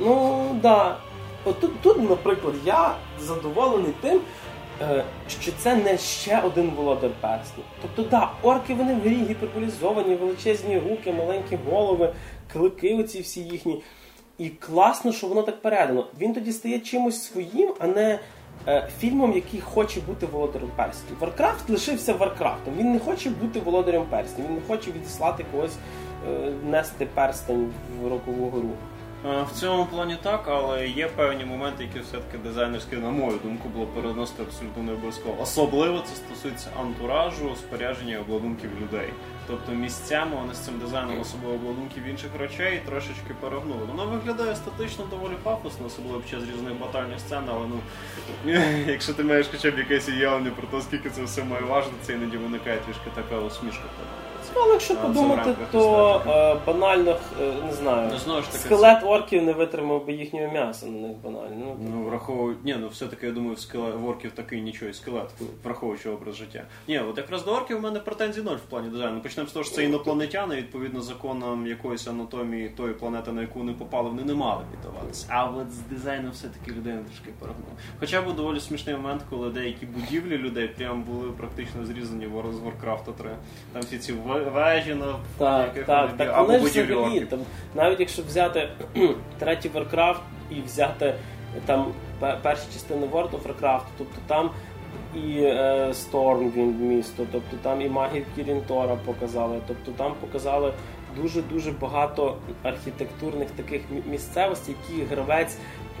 Ну 0.00 0.44
да. 0.62 0.96
От 1.44 1.60
тут, 1.60 1.80
тут, 1.80 2.10
наприклад, 2.10 2.54
я 2.64 2.94
задоволений 3.20 3.92
тим, 4.00 4.20
е, 4.82 5.04
що 5.40 5.52
це 5.58 5.76
не 5.76 5.98
ще 5.98 6.40
один 6.40 6.70
володар 6.70 7.10
перснів. 7.20 7.64
Тобто, 7.82 8.10
да, 8.10 8.30
орки 8.42 8.74
вони 8.74 8.94
в 8.94 9.00
грі 9.00 9.16
гіперболізовані, 9.28 10.14
величезні 10.14 10.78
руки, 10.78 11.12
маленькі 11.12 11.58
голови, 11.70 12.12
клики, 12.52 12.94
оці 12.94 13.20
всі 13.20 13.40
їхні. 13.40 13.82
І 14.38 14.48
класно, 14.48 15.12
що 15.12 15.26
воно 15.26 15.42
так 15.42 15.62
передано. 15.62 16.06
Він 16.20 16.34
тоді 16.34 16.52
стає 16.52 16.78
чимось 16.78 17.22
своїм, 17.22 17.74
а 17.78 17.86
не 17.86 18.18
е, 18.68 18.88
фільмом, 18.98 19.32
який 19.32 19.60
хоче 19.60 20.00
бути 20.00 20.26
володарем 20.26 20.70
перснів. 20.76 21.18
Варкрафт 21.20 21.70
лишився 21.70 22.14
Варкрафтом. 22.14 22.74
Він 22.78 22.92
не 22.92 22.98
хоче 22.98 23.30
бути 23.30 23.60
володарем 23.60 24.04
перснів, 24.10 24.46
він 24.46 24.54
не 24.54 24.60
хоче 24.68 24.92
відіслати 24.92 25.44
когось 25.52 25.76
е, 26.28 26.52
нести 26.70 27.06
перстень 27.14 27.72
в 28.02 28.08
рокову 28.08 28.50
гору. 28.50 28.70
Е, 29.26 29.42
в 29.42 29.60
цьому 29.60 29.86
плані 29.86 30.16
так, 30.22 30.44
але 30.48 30.88
є 30.88 31.08
певні 31.08 31.44
моменти, 31.44 31.84
які 31.84 32.00
все-таки 32.00 32.38
дизайнерські, 32.38 32.96
на 32.96 33.10
мою 33.10 33.38
думку, 33.44 33.68
було 33.68 33.86
переносити 33.86 34.42
абсолютно 34.42 34.82
не 34.82 34.92
обов'язково. 34.92 35.36
Особливо 35.42 36.00
це 36.00 36.14
стосується 36.14 36.70
антуражу, 36.80 37.56
спорядження 37.56 38.14
і 38.14 38.16
обладунків 38.16 38.70
людей. 38.82 39.08
Тобто 39.46 39.72
місцями 39.72 40.36
вони 40.40 40.54
з 40.54 40.58
цим 40.58 40.78
дизайном 40.78 41.20
особливо 41.20 41.54
обладунків 41.54 42.04
інших 42.04 42.30
речей 42.38 42.82
трошечки 42.86 43.34
перегнули. 43.40 43.80
Воно 43.90 44.06
виглядає 44.06 44.56
статично 44.56 45.04
доволі 45.10 45.34
пафосно, 45.42 45.86
особливо 45.86 46.20
під 46.20 46.30
час 46.30 46.42
різних 46.54 46.80
батальних 46.80 47.20
сцен, 47.20 47.42
але 47.48 47.66
ну 47.66 47.80
якщо 48.86 49.14
ти 49.14 49.22
маєш 49.22 49.46
хоча 49.52 49.70
б 49.70 49.78
якесь 49.78 50.08
уявлення 50.08 50.50
про 50.50 50.66
те, 50.66 50.86
скільки 50.86 51.10
це 51.10 51.22
все 51.22 51.44
має 51.44 51.62
важити, 51.62 51.94
це 52.02 52.12
іноді 52.12 52.36
виникає 52.36 52.78
трішки 52.78 53.10
така 53.14 53.38
усмішка. 53.40 53.84
Ну, 54.54 54.62
але 54.62 54.72
якщо 54.72 54.96
подумати, 54.96 55.54
то 55.72 56.22
е, 56.26 56.56
банально 56.66 57.16
е, 57.40 57.52
не 57.66 57.72
знаю, 57.72 58.08
ну, 58.12 58.18
знову 58.18 58.42
ж 58.42 58.52
таки, 58.52 58.64
скелет 58.64 59.00
це... 59.00 59.06
орків 59.06 59.42
не 59.42 59.52
витримав 59.52 60.06
би 60.06 60.12
їхнього 60.12 60.52
м'яса 60.52 60.86
на 60.86 61.08
них 61.08 61.16
банально. 61.16 61.50
Ну, 61.58 61.76
ну 61.94 62.02
враховуючи, 62.02 62.60
ні, 62.64 62.76
ну 62.80 62.88
все-таки 62.88 63.26
я 63.26 63.32
думаю, 63.32 63.54
в 63.54 63.60
скелет 63.60 63.94
в 63.94 64.08
орків 64.08 64.32
такий 64.32 64.60
нічого 64.60 64.90
і 64.90 64.94
скелет, 64.94 65.30
враховуючи 65.64 66.10
образ 66.10 66.34
життя. 66.34 66.64
Ні, 66.88 66.98
от 66.98 67.18
якраз 67.18 67.44
до 67.44 67.52
орків 67.52 67.78
в 67.78 67.80
мене 67.80 68.00
претензій 68.00 68.42
ноль 68.42 68.56
в 68.56 68.70
плані 68.70 68.88
дизайну. 68.88 69.20
Почнемо 69.20 69.48
з 69.48 69.52
того, 69.52 69.64
що 69.64 69.74
це 69.74 69.84
інопланетяни, 69.84 70.56
відповідно 70.56 71.00
законам 71.00 71.66
якоїсь 71.66 72.08
анатомії 72.08 72.68
тої 72.68 72.94
планети, 72.94 73.32
на 73.32 73.40
яку 73.40 73.58
вони 73.58 73.72
попали, 73.72 74.10
вони 74.10 74.24
не 74.24 74.34
мали 74.34 74.64
піддаватися. 74.70 75.26
А 75.28 75.44
от 75.44 75.72
з 75.72 75.78
дизайном 75.78 76.32
все-таки 76.32 76.70
людина 76.70 77.02
трішки 77.08 77.30
перегнула. 77.40 77.72
Хоча 78.00 78.22
був 78.22 78.36
доволі 78.36 78.60
смішний 78.60 78.96
момент, 78.96 79.22
коли 79.30 79.50
деякі 79.50 79.86
будівлі 79.86 80.38
людей 80.38 80.68
прям 80.68 81.02
були 81.02 81.30
практично 81.30 81.86
зрізані 81.86 82.26
з 82.26 82.56
Warcraft 82.58 83.12
3. 83.18 83.30
Там 83.72 83.82
всі 83.82 83.98
ці 83.98 84.12
вежі 84.12 84.33
на 84.94 85.16
так, 85.38 85.84
так, 85.86 86.16
так. 86.16 86.32
Але 86.34 86.58
ж 86.58 86.64
взагалі, 86.64 87.20
там, 87.20 87.38
навіть 87.74 88.00
якщо 88.00 88.22
взяти 88.22 88.68
третій 89.38 89.68
Warcraft 89.68 90.18
і 90.50 90.60
взяти 90.60 91.14
там 91.66 91.86
перші 92.42 92.64
частини 92.72 93.06
World 93.06 93.30
of 93.30 93.42
Warcraft, 93.42 93.84
тобто 93.98 94.16
там 94.26 94.50
і 95.14 95.42
е, 95.42 95.88
Stormwind 95.92 96.78
місто, 96.80 97.26
тобто 97.32 97.56
там 97.62 97.82
і 97.82 97.88
магів 97.88 98.26
Кірінтора 98.36 98.96
показали, 99.04 99.58
тобто 99.66 99.92
там 99.92 100.14
показали 100.20 100.72
дуже-дуже 101.16 101.70
багато 101.70 102.36
архітектурних 102.62 103.50
таких 103.50 103.82
місцевостей, 104.06 104.74
які 104.88 105.04
гравець 105.04 105.56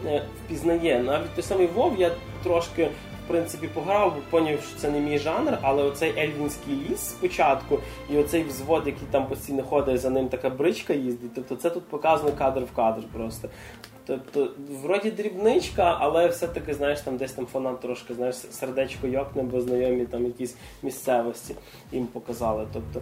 е, 0.06 0.22
впізнає. 0.44 0.98
Навіть 0.98 1.34
той 1.34 1.44
самий 1.44 1.66
Вов 1.66 1.94
я 1.98 2.10
трошки 2.42 2.88
в 3.24 3.28
принципі 3.28 3.68
пограв, 3.68 4.14
бо 4.14 4.20
поняв, 4.30 4.60
що 4.60 4.78
це 4.78 4.90
не 4.90 5.00
мій 5.00 5.18
жанр, 5.18 5.58
але 5.62 5.82
оцей 5.82 6.14
ельвінський 6.18 6.74
ліс 6.74 7.00
спочатку, 7.00 7.78
і 8.10 8.16
оцей 8.16 8.42
взвод, 8.42 8.82
який 8.86 9.08
там 9.10 9.26
постійно 9.26 9.62
ходить, 9.62 10.00
за 10.00 10.10
ним 10.10 10.28
така 10.28 10.50
бричка 10.50 10.92
їздить. 10.94 11.34
Тобто 11.34 11.56
це 11.56 11.70
тут 11.70 11.84
показано 11.84 12.32
кадр 12.38 12.60
в 12.60 12.76
кадр 12.76 13.02
просто. 13.12 13.48
Тобто, 14.06 14.48
вроді 14.82 15.10
дрібничка, 15.10 15.96
але 16.00 16.28
все-таки, 16.28 16.74
знаєш, 16.74 17.00
там 17.00 17.16
десь 17.16 17.32
там 17.32 17.46
фанат 17.46 17.80
трошки 17.80 18.14
знаєш, 18.14 18.36
сердечко 18.36 19.06
йокне, 19.06 19.42
бо 19.42 19.60
знайомі 19.60 20.06
там 20.06 20.24
якісь 20.24 20.56
місцевості 20.82 21.54
їм 21.92 22.06
показали. 22.06 22.66
Тобто, 22.72 23.00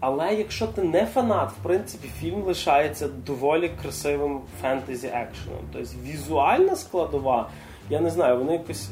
Але 0.00 0.34
якщо 0.34 0.66
ти 0.66 0.82
не 0.82 1.06
фанат, 1.06 1.50
в 1.50 1.62
принципі, 1.62 2.08
фільм 2.20 2.42
лишається 2.42 3.08
доволі 3.08 3.70
красивим 3.82 4.40
фентезі 4.62 5.06
екшеном. 5.06 5.60
Тобто 5.72 5.88
візуальна 6.04 6.76
складова, 6.76 7.48
я 7.90 8.00
не 8.00 8.10
знаю, 8.10 8.38
вони 8.38 8.52
якось 8.52 8.88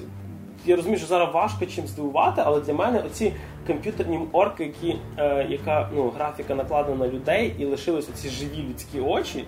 я 0.67 0.77
розумію, 0.77 0.99
що 0.99 1.07
зараз 1.07 1.35
важко 1.35 1.67
чим 1.67 1.87
здивувати, 1.87 2.43
але 2.45 2.61
для 2.61 2.75
мене 2.75 3.03
оці 3.07 3.33
комп'ютерні 3.67 4.21
орки, 4.33 4.65
які, 4.65 4.99
е, 5.19 5.47
яка 5.49 5.89
ну, 5.95 6.11
графіка 6.17 6.55
накладена 6.55 6.97
на 6.97 7.09
людей, 7.09 7.55
і 7.59 7.65
лишились 7.65 8.09
оці 8.09 8.29
живі 8.29 8.65
людські 8.71 9.01
очі, 9.01 9.45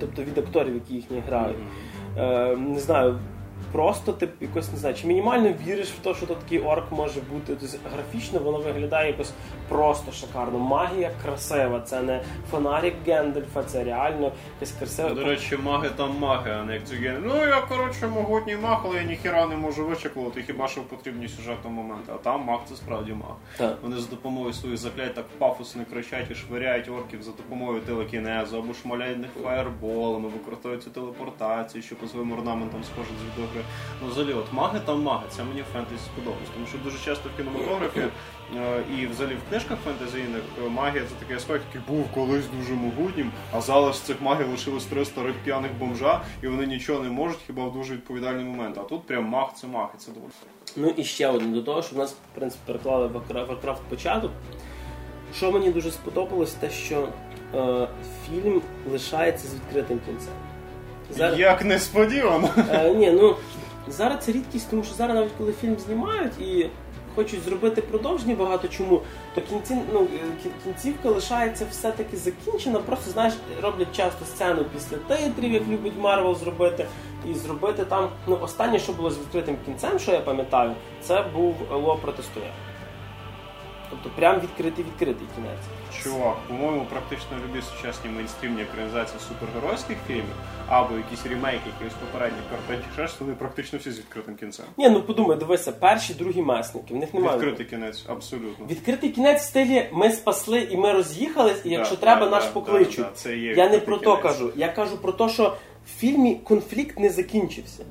тобто 0.00 0.22
від 0.22 0.38
акторів, 0.38 0.74
які 0.74 0.94
їхні 0.94 1.22
грають. 1.28 1.56
Е, 2.18 2.56
Не 2.56 2.78
знаю, 2.78 3.18
просто 3.72 4.12
ти 4.12 4.28
якось 4.40 4.72
не 4.72 4.78
знаю, 4.78 4.94
чи 4.94 5.06
мінімально 5.06 5.54
віриш 5.66 5.88
в 5.88 5.98
те, 5.98 6.14
що 6.14 6.26
то 6.26 6.34
такий 6.34 6.58
орк 6.58 6.92
може 6.92 7.20
бути. 7.20 7.56
Тобто 7.60 7.78
Графічно 7.94 8.38
воно 8.38 8.58
виглядає 8.58 9.10
якось 9.10 9.32
просто 9.68 10.12
шикарно. 10.12 10.58
Магія 10.58 11.10
красива, 11.22 11.80
це 11.80 12.02
не 12.02 12.22
фонарик 12.50 12.94
Гендельфа, 13.06 13.62
це 13.62 13.84
реально 13.84 14.32
якась 14.60 14.76
красива. 14.78 15.10
До 15.10 15.24
речі, 15.24 15.56
маги 15.56 15.90
там 15.96 16.16
маги, 16.18 16.50
а 16.50 16.64
не 16.64 16.74
як 16.74 16.84
це 16.84 17.20
Ну 17.22 17.36
я 17.36 17.60
коротше 17.60 18.06
могутній 18.06 18.56
маг, 18.56 18.82
але 18.84 18.96
я 18.96 19.02
ніхіра 19.02 19.46
не 19.46 19.56
можу 19.56 19.86
вичекувати, 19.86 20.42
хіба 20.42 20.68
що 20.68 20.80
в 20.80 20.84
потрібні 20.84 21.28
сюжетні 21.28 21.70
моменти. 21.70 22.12
А 22.14 22.18
там 22.18 22.40
маг 22.40 22.60
це 22.68 22.74
справді 22.74 23.12
маг. 23.12 23.36
Так. 23.56 23.78
Вони 23.82 23.96
за 23.96 24.10
допомогою 24.10 24.52
своїх 24.52 24.78
заклять 24.78 25.14
так 25.14 25.24
пафосно 25.38 25.84
кричать 25.90 26.30
і 26.30 26.34
швиряють 26.34 26.88
орків 26.88 27.22
за 27.22 27.30
допомогою 27.30 27.80
телекінезу 27.80 28.58
або 28.58 28.74
шмаляють 28.74 29.18
них 29.18 29.30
фаєрболами, 29.42 30.28
використовують 30.28 30.82
цю 30.82 30.90
телепортацію, 30.90 31.82
що 31.82 31.96
по 31.96 32.06
своїм 32.06 32.32
орнаментам 32.32 32.84
схоже 32.84 33.08
з 33.08 33.32
відеогри. 33.32 33.61
Ну, 34.02 34.08
взагалі, 34.08 34.32
от 34.32 34.52
маги 34.52 34.80
там 34.84 35.02
маги, 35.02 35.24
це 35.28 35.44
мені 35.44 35.64
фентезі 35.72 36.00
сподобалось. 36.04 36.48
Тому 36.54 36.66
що 36.66 36.78
дуже 36.78 36.98
часто 37.04 37.28
в 37.28 37.36
кінематографі 37.36 38.00
е, 38.56 38.82
і 38.98 39.06
взагалі 39.06 39.34
в 39.34 39.48
книжках 39.50 39.78
фентезійних 39.84 40.42
е, 40.66 40.68
магія 40.68 41.04
це 41.04 41.14
такий 41.20 41.36
аспект, 41.36 41.64
який 41.74 41.96
був 41.96 42.08
колись 42.14 42.44
дуже 42.58 42.74
могутнім, 42.74 43.30
а 43.52 43.60
зараз 43.60 44.00
цих 44.00 44.20
магів 44.20 44.50
лишилось 44.50 44.84
три 44.84 45.04
старих 45.04 45.34
п'яних 45.44 45.70
бомжа, 45.78 46.20
і 46.42 46.46
вони 46.48 46.66
нічого 46.66 47.04
не 47.04 47.10
можуть, 47.10 47.38
хіба 47.46 47.64
в 47.64 47.72
дуже 47.72 47.94
відповідальний 47.94 48.44
момент. 48.44 48.78
А 48.78 48.82
тут 48.82 49.02
прям 49.02 49.24
маг 49.24 49.52
це 49.54 49.66
маг, 49.66 49.88
і 49.94 49.98
це 49.98 50.12
доволі. 50.12 50.32
Ну 50.76 50.88
і 50.96 51.04
ще 51.04 51.28
одне 51.28 51.54
до 51.54 51.62
того, 51.62 51.82
що 51.82 51.96
в 51.96 51.98
нас, 51.98 52.12
в 52.12 52.38
принципі, 52.38 52.62
переклали 52.66 53.06
Warcraft 53.06 53.80
початок. 53.88 54.30
Що 55.36 55.52
мені 55.52 55.70
дуже 55.70 55.90
сподобалось, 55.90 56.52
те, 56.52 56.70
що 56.70 57.08
е, 57.54 57.88
фільм 58.26 58.62
лишається 58.92 59.48
з 59.48 59.54
відкритим 59.54 60.00
кінцем. 60.06 60.32
Зараз- 61.16 61.38
Як 61.38 61.64
несподівано. 61.64 62.48
Е, 62.72 62.90
ні, 62.94 63.10
ну 63.10 63.36
зараз 63.88 64.24
це 64.24 64.32
рідкість, 64.32 64.70
тому 64.70 64.84
що 64.84 64.94
зараз 64.94 65.16
навіть 65.16 65.32
коли 65.38 65.52
фільм 65.60 65.76
знімають 65.86 66.38
і 66.40 66.66
хочуть 67.14 67.42
зробити 67.42 67.82
продовження 67.82 68.34
багато 68.34 68.68
чому, 68.68 69.00
то 69.34 69.40
кінці, 69.40 69.76
ну, 69.92 70.00
е, 70.44 70.48
кінцівка 70.64 71.08
лишається 71.08 71.66
все-таки 71.70 72.16
закінчена. 72.16 72.78
Просто 72.78 73.10
знаєш, 73.10 73.34
роблять 73.62 73.96
часто 73.96 74.24
сцену 74.24 74.64
після 74.74 74.96
титрів, 74.96 75.52
як 75.52 75.62
любить 75.68 75.92
Марвел 75.98 76.36
зробити, 76.36 76.86
і 77.30 77.34
зробити 77.34 77.84
там. 77.84 78.08
Ну, 78.26 78.38
останнє, 78.42 78.78
що 78.78 78.92
було 78.92 79.10
з 79.10 79.18
відкритим 79.18 79.56
кінцем, 79.64 79.98
що 79.98 80.12
я 80.12 80.20
пам'ятаю, 80.20 80.72
це 81.02 81.24
був 81.34 81.54
Ло 81.70 81.96
протестує. 81.96 82.46
Тобто 83.92 84.10
прям 84.20 84.40
відкритий 84.40 84.84
відкритий 84.84 85.26
кінець. 85.34 86.02
Чувак, 86.02 86.36
по-моєму, 86.48 86.84
практично 86.84 87.36
любі 87.44 87.62
сучасні 87.62 88.10
мейнстрімні 88.10 88.62
екранізації 88.62 89.20
супергеройських 89.28 89.96
фільмів 90.06 90.34
або 90.68 90.96
якісь 90.96 91.26
ремейки 91.26 91.60
якихось 91.66 91.98
попередніх 92.00 92.42
картинчих 92.50 92.92
шеш, 92.96 93.20
вони 93.20 93.32
практично 93.32 93.78
всі 93.78 93.90
з 93.90 93.98
відкритим 93.98 94.34
кінцем. 94.36 94.64
Ні, 94.78 94.90
ну 94.90 95.02
подумай, 95.02 95.38
дивися, 95.38 95.72
перші, 95.72 96.14
другі 96.14 96.42
месники, 96.42 96.94
в 96.94 96.96
них 96.96 97.14
немає. 97.14 97.36
Відкритий 97.36 97.66
кінець, 97.66 98.04
абсолютно. 98.08 98.66
Відкритий 98.66 99.10
кінець 99.10 99.42
в 99.42 99.44
стилі 99.44 99.88
ми 99.92 100.10
спасли 100.10 100.60
і 100.60 100.76
ми 100.76 100.92
роз'їхались, 100.92 101.60
і 101.64 101.70
якщо 101.70 101.94
Да, 101.94 102.00
треба, 102.00 102.24
да, 102.24 102.30
наш 102.30 102.44
да, 102.44 102.50
покличуть. 102.50 103.06
це 103.14 103.36
є 103.36 103.52
Я 103.52 103.68
не 103.68 103.78
про 103.78 103.98
то 103.98 104.16
кажу. 104.18 104.52
Я 104.56 104.68
кажу 104.68 104.96
про 104.96 105.12
те, 105.12 105.28
що 105.28 105.56
в 105.86 105.98
фільмі 105.98 106.34
конфлікт 106.44 106.98
не 106.98 107.10
закінчився. 107.10 107.84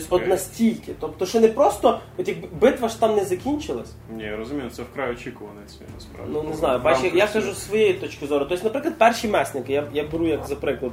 Тобто, 0.00 0.16
от 0.16 0.26
настільки. 0.26 0.92
Тобто, 1.00 1.26
що 1.26 1.40
не 1.40 1.48
просто, 1.48 2.00
от 2.18 2.28
якби 2.28 2.48
битва 2.60 2.88
ж 2.88 3.00
там 3.00 3.16
не 3.16 3.24
закінчилась. 3.24 3.92
Ні, 4.16 4.22
я 4.22 4.36
розумію, 4.36 4.70
це 4.70 4.82
вкрай 4.82 5.12
очікуване 5.12 5.60
це 5.66 5.74
насправді. 5.94 6.32
Ну 6.34 6.42
не 6.42 6.56
знаю, 6.56 6.80
рамках 6.84 7.14
я 7.14 7.26
кажу 7.26 7.52
з 7.52 7.66
своєї 7.66 7.94
точки 7.94 8.26
зору. 8.26 8.46
Тобто, 8.48 8.64
наприклад, 8.64 8.94
перші 8.98 9.28
месники, 9.28 9.72
я, 9.72 9.88
я 9.92 10.04
беру 10.04 10.26
як 10.26 10.44
за 10.46 10.56
приклад. 10.56 10.92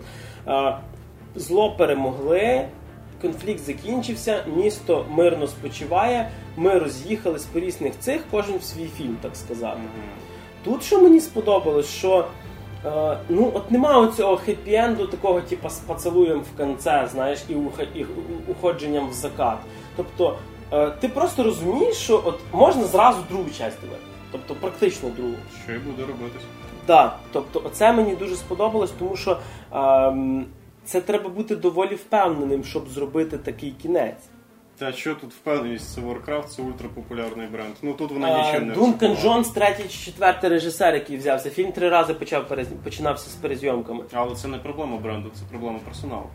Зло 1.35 1.75
перемогли, 1.77 2.67
конфлікт 3.21 3.59
закінчився, 3.59 4.43
місто 4.55 5.05
мирно 5.09 5.47
спочиває, 5.47 6.29
ми 6.57 6.79
роз'їхались 6.79 7.45
по 7.45 7.59
різних 7.59 7.99
цих, 7.99 8.21
кожен 8.31 8.57
в 8.57 8.63
свій 8.63 8.87
фільм, 8.97 9.17
так 9.21 9.35
сказати. 9.35 9.79
Тут 10.63 10.83
що 10.83 11.01
мені 11.01 11.19
сподобалось, 11.19 11.89
що 11.89 12.27
е, 12.85 13.17
ну 13.29 13.51
от 13.53 13.71
нема 13.71 13.97
оцього 13.99 14.35
хеппі-енду, 14.47 15.07
такого 15.07 15.41
типу 15.41 15.69
з 15.69 15.77
поцілуєм 15.77 16.39
в 16.41 16.57
кінце, 16.57 17.07
знаєш, 17.11 17.39
і, 17.49 17.53
уха- 17.55 17.87
і 17.95 18.05
уходженням 18.51 19.09
в 19.09 19.13
закат. 19.13 19.57
Тобто 19.95 20.37
е, 20.73 20.91
ти 20.91 21.07
просто 21.09 21.43
розумієш, 21.43 21.95
що 21.95 22.21
от 22.25 22.39
можна 22.53 22.83
зразу 22.83 23.19
другу 23.29 23.45
частину 23.49 23.73
дивитися. 23.81 24.05
Тобто 24.31 24.55
практично 24.55 25.09
другу. 25.09 25.33
Що 25.63 25.73
і 25.73 25.77
буде 25.79 26.01
робитись? 26.01 26.41
Так, 26.85 27.19
тобто, 27.31 27.61
оце 27.65 27.93
мені 27.93 28.15
дуже 28.15 28.35
сподобалось, 28.35 28.91
тому 28.99 29.15
що 29.15 29.37
ем, 29.73 30.45
це 30.85 31.01
треба 31.01 31.29
бути 31.29 31.55
доволі 31.55 31.95
впевненим, 31.95 32.63
щоб 32.63 32.89
зробити 32.89 33.37
такий 33.37 33.71
кінець. 33.71 34.23
Та 34.79 34.91
що 34.91 35.15
тут 35.15 35.33
впевненість, 35.33 35.93
це 35.93 36.01
Warcraft, 36.01 36.43
це 36.47 36.61
ультрапопулярний 36.61 37.47
бренд. 37.47 37.73
Ну 37.81 37.93
тут 37.93 38.11
вона 38.11 38.27
А, 38.27 38.45
нічим 38.51 38.67
не 38.67 38.73
Дункан 38.73 39.09
ризикувала. 39.09 39.35
Джонс, 39.35 39.49
третій 39.49 39.83
чи 39.83 40.05
четвертий 40.05 40.49
режисер, 40.49 40.93
який 40.93 41.17
взявся. 41.17 41.49
Фільм 41.49 41.71
три 41.71 41.89
рази 41.89 42.13
почав 42.13 42.43
перез- 42.49 42.75
починався 42.83 43.29
з 43.29 43.33
перезйомками. 43.33 44.03
Але 44.13 44.35
це 44.35 44.47
не 44.47 44.57
проблема 44.57 44.97
бренду, 44.97 45.31
це 45.35 45.41
проблема 45.49 45.79
персоналу. 45.85 46.27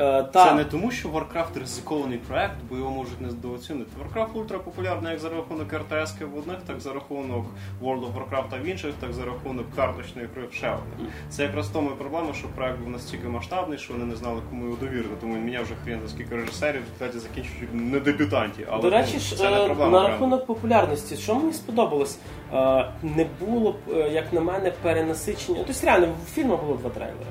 Е, 0.00 0.24
Це 0.32 0.54
не 0.54 0.64
тому, 0.64 0.90
що 0.90 1.08
Warcraft 1.08 1.60
ризикований 1.60 2.18
проект, 2.18 2.54
бо 2.70 2.76
його 2.76 2.90
можуть 2.90 3.20
недооцінити. 3.20 3.90
Warcraft 4.02 4.32
ультрапопулярний 4.34 5.12
як 5.12 5.20
за 5.20 5.28
рахунок 5.28 5.72
РТС 5.72 6.14
в 6.20 6.38
одних, 6.38 6.56
так 6.66 6.80
за 6.80 6.92
рахунок 6.92 7.46
World 7.82 8.00
of 8.00 8.12
Warcraft 8.14 8.62
в 8.62 8.64
інших, 8.64 8.94
так 9.00 9.12
за 9.12 9.24
рахунок 9.24 9.66
карточної 9.76 10.28
гри 10.34 10.46
в 10.50 10.54
ще 10.54 10.70
одних. 10.70 11.10
Це 11.28 11.42
якраз 11.42 11.68
тому 11.68 11.90
і 11.90 11.94
проблема, 11.94 12.34
що 12.34 12.48
проект 12.48 12.78
був 12.78 12.88
настільки 12.88 13.28
масштабний, 13.28 13.78
що 13.78 13.92
вони 13.92 14.04
не 14.04 14.16
знали, 14.16 14.40
кому 14.50 14.64
його 14.64 14.76
довірити. 14.76 15.14
Тому 15.20 15.34
він 15.34 15.44
міняв 15.44 15.64
вже 15.64 15.74
хрін 15.84 15.98
за 16.02 16.08
скільки 16.08 16.36
режисерів, 16.36 16.82
в 17.00 17.18
закінчують 17.18 17.74
не 17.74 18.00
дебютанті. 18.00 18.66
Але 18.70 18.82
До 18.82 18.90
речі, 18.90 19.12
ну, 19.14 19.20
ж, 19.20 19.36
це 19.36 19.50
не 19.50 19.62
е, 19.62 19.66
проблема 19.66 20.02
на 20.02 20.08
рахунок 20.08 20.46
популярності, 20.46 21.16
що 21.16 21.34
мені 21.34 21.52
сподобалось, 21.52 22.18
е, 22.52 22.88
не 23.02 23.26
було 23.40 23.72
б, 23.72 23.76
е, 23.92 24.10
як 24.10 24.32
на 24.32 24.40
мене, 24.40 24.72
перенасичення. 24.82 25.64
Тобто 25.66 25.86
реально 25.86 26.06
в 26.26 26.30
фільму 26.34 26.56
було 26.56 26.74
два 26.74 26.90
трейлери. 26.90 27.26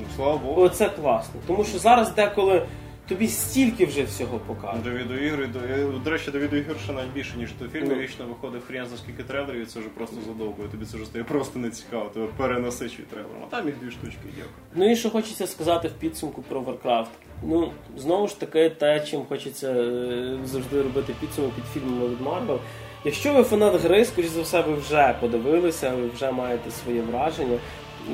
Ну, 0.00 0.06
слава 0.16 0.36
Богу. 0.36 0.62
Оце 0.62 0.88
класно. 0.88 1.40
Тому 1.46 1.64
що 1.64 1.78
зараз 1.78 2.14
деколи 2.14 2.62
тобі 3.10 3.28
стільки 3.28 3.86
вже 3.86 4.02
всього 4.02 4.38
покажуть. 4.38 4.84
До 4.84 4.90
відеоігри, 4.90 5.46
до, 5.46 5.98
до 5.98 6.10
речі, 6.10 6.30
до 6.30 6.38
відеоігр 6.38 6.76
ще 6.84 6.92
навіть 6.92 7.12
більше, 7.12 7.36
ніж 7.36 7.52
до 7.60 7.68
фільму. 7.68 7.90
Ну. 7.90 7.94
Вічно 7.94 8.26
виходить 8.26 8.62
хрен 8.64 8.86
за 8.86 8.96
скільки 8.96 9.22
трейлерів, 9.22 9.62
і 9.62 9.66
це 9.66 9.80
вже 9.80 9.88
просто 9.88 10.16
задовбує. 10.26 10.68
Тобі 10.68 10.84
це 10.84 10.96
вже 10.96 11.06
стає 11.06 11.24
просто 11.24 11.58
не 11.58 11.70
цікаво, 11.70 12.10
тебе 12.14 12.26
перенасичують 12.36 13.08
трейлером. 13.08 13.42
А 13.46 13.50
там 13.50 13.66
їх 13.66 13.76
дві 13.78 13.90
штучки, 13.90 14.18
дякую. 14.24 14.54
Ну 14.74 14.90
і 14.90 14.96
що 14.96 15.10
хочеться 15.10 15.46
сказати 15.46 15.88
в 15.88 15.92
підсумку 15.92 16.42
про 16.42 16.60
Warcraft. 16.60 17.06
Ну, 17.42 17.72
знову 17.96 18.28
ж 18.28 18.40
таки, 18.40 18.70
те, 18.70 19.00
чим 19.00 19.24
хочеться 19.28 19.72
е, 19.72 20.38
завжди 20.44 20.82
робити 20.82 21.14
підсумок 21.20 21.50
під 21.52 21.64
фільмами 21.64 22.08
від 22.08 22.20
Marvel. 22.20 22.58
Якщо 23.04 23.32
ви 23.32 23.42
фанат 23.42 23.82
гри, 23.82 24.04
скоріш 24.04 24.28
за 24.30 24.42
все, 24.42 24.60
ви 24.60 24.74
вже 24.74 25.14
подивилися, 25.20 25.94
ви 25.94 26.08
вже 26.08 26.32
маєте 26.32 26.70
своє 26.70 27.00
враження 27.00 27.58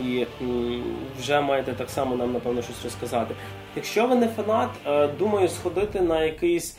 і 0.04 0.26
вже 1.20 1.40
маєте 1.40 1.72
так 1.72 1.90
само 1.90 2.16
нам, 2.16 2.32
напевно, 2.32 2.62
щось 2.62 2.84
розказати. 2.84 3.34
Якщо 3.76 4.06
ви 4.06 4.14
не 4.14 4.28
фанат, 4.28 4.70
е, 4.86 5.08
думаю, 5.08 5.48
сходити 5.48 6.00
на 6.00 6.24
якийсь 6.24 6.76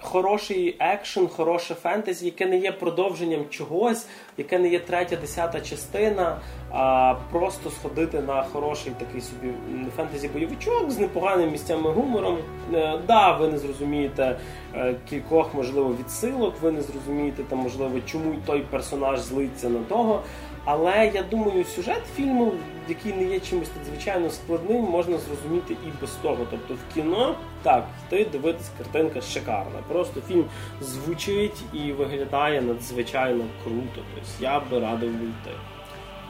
хороший 0.00 0.76
екшен, 0.78 1.28
хороше 1.28 1.74
фентезі, 1.74 2.24
яке 2.24 2.46
не 2.46 2.58
є 2.58 2.72
продовженням 2.72 3.44
чогось, 3.50 4.06
яке 4.36 4.58
не 4.58 4.68
є 4.68 4.78
третя, 4.78 5.16
десята 5.16 5.60
частина, 5.60 6.36
а 6.70 7.14
просто 7.30 7.70
сходити 7.70 8.20
на 8.20 8.42
хороший 8.42 8.92
такий 8.98 9.20
собі 9.20 9.52
фентезі-бойовичок 9.96 10.90
з 10.90 10.98
непоганими 10.98 11.50
місцями 11.50 11.90
гумором. 11.90 12.38
Е, 12.74 12.98
Да, 13.06 13.32
ви 13.32 13.48
не 13.48 13.58
зрозумієте 13.58 14.38
е, 14.74 14.94
кількох, 15.10 15.54
можливо, 15.54 15.96
відсилок, 16.00 16.54
ви 16.62 16.72
не 16.72 16.82
зрозумієте 16.82 17.42
там, 17.42 17.58
можливо, 17.58 18.00
чому 18.06 18.34
той 18.46 18.60
персонаж 18.60 19.20
злиться 19.20 19.68
на 19.68 19.80
того. 19.80 20.22
Але 20.64 21.10
я 21.14 21.22
думаю, 21.22 21.64
сюжет 21.64 22.02
фільму, 22.16 22.52
який 22.88 23.12
не 23.12 23.24
є 23.24 23.40
чимось 23.40 23.68
надзвичайно 23.78 24.30
складним, 24.30 24.82
можна 24.82 25.18
зрозуміти 25.18 25.76
і 25.86 26.00
без 26.00 26.10
того. 26.10 26.46
Тобто 26.50 26.74
в 26.74 26.94
кіно 26.94 27.34
так, 27.62 27.86
йти 28.06 28.26
дивитись, 28.32 28.70
картинка 28.78 29.20
шикарна. 29.20 29.78
Просто 29.88 30.20
фільм 30.20 30.44
звучить 30.80 31.62
і 31.72 31.92
виглядає 31.92 32.62
надзвичайно 32.62 33.44
круто. 33.64 34.02
Тобто 34.22 34.44
я 34.44 34.60
би 34.60 34.80
радив 34.80 35.12
бути. 35.12 35.50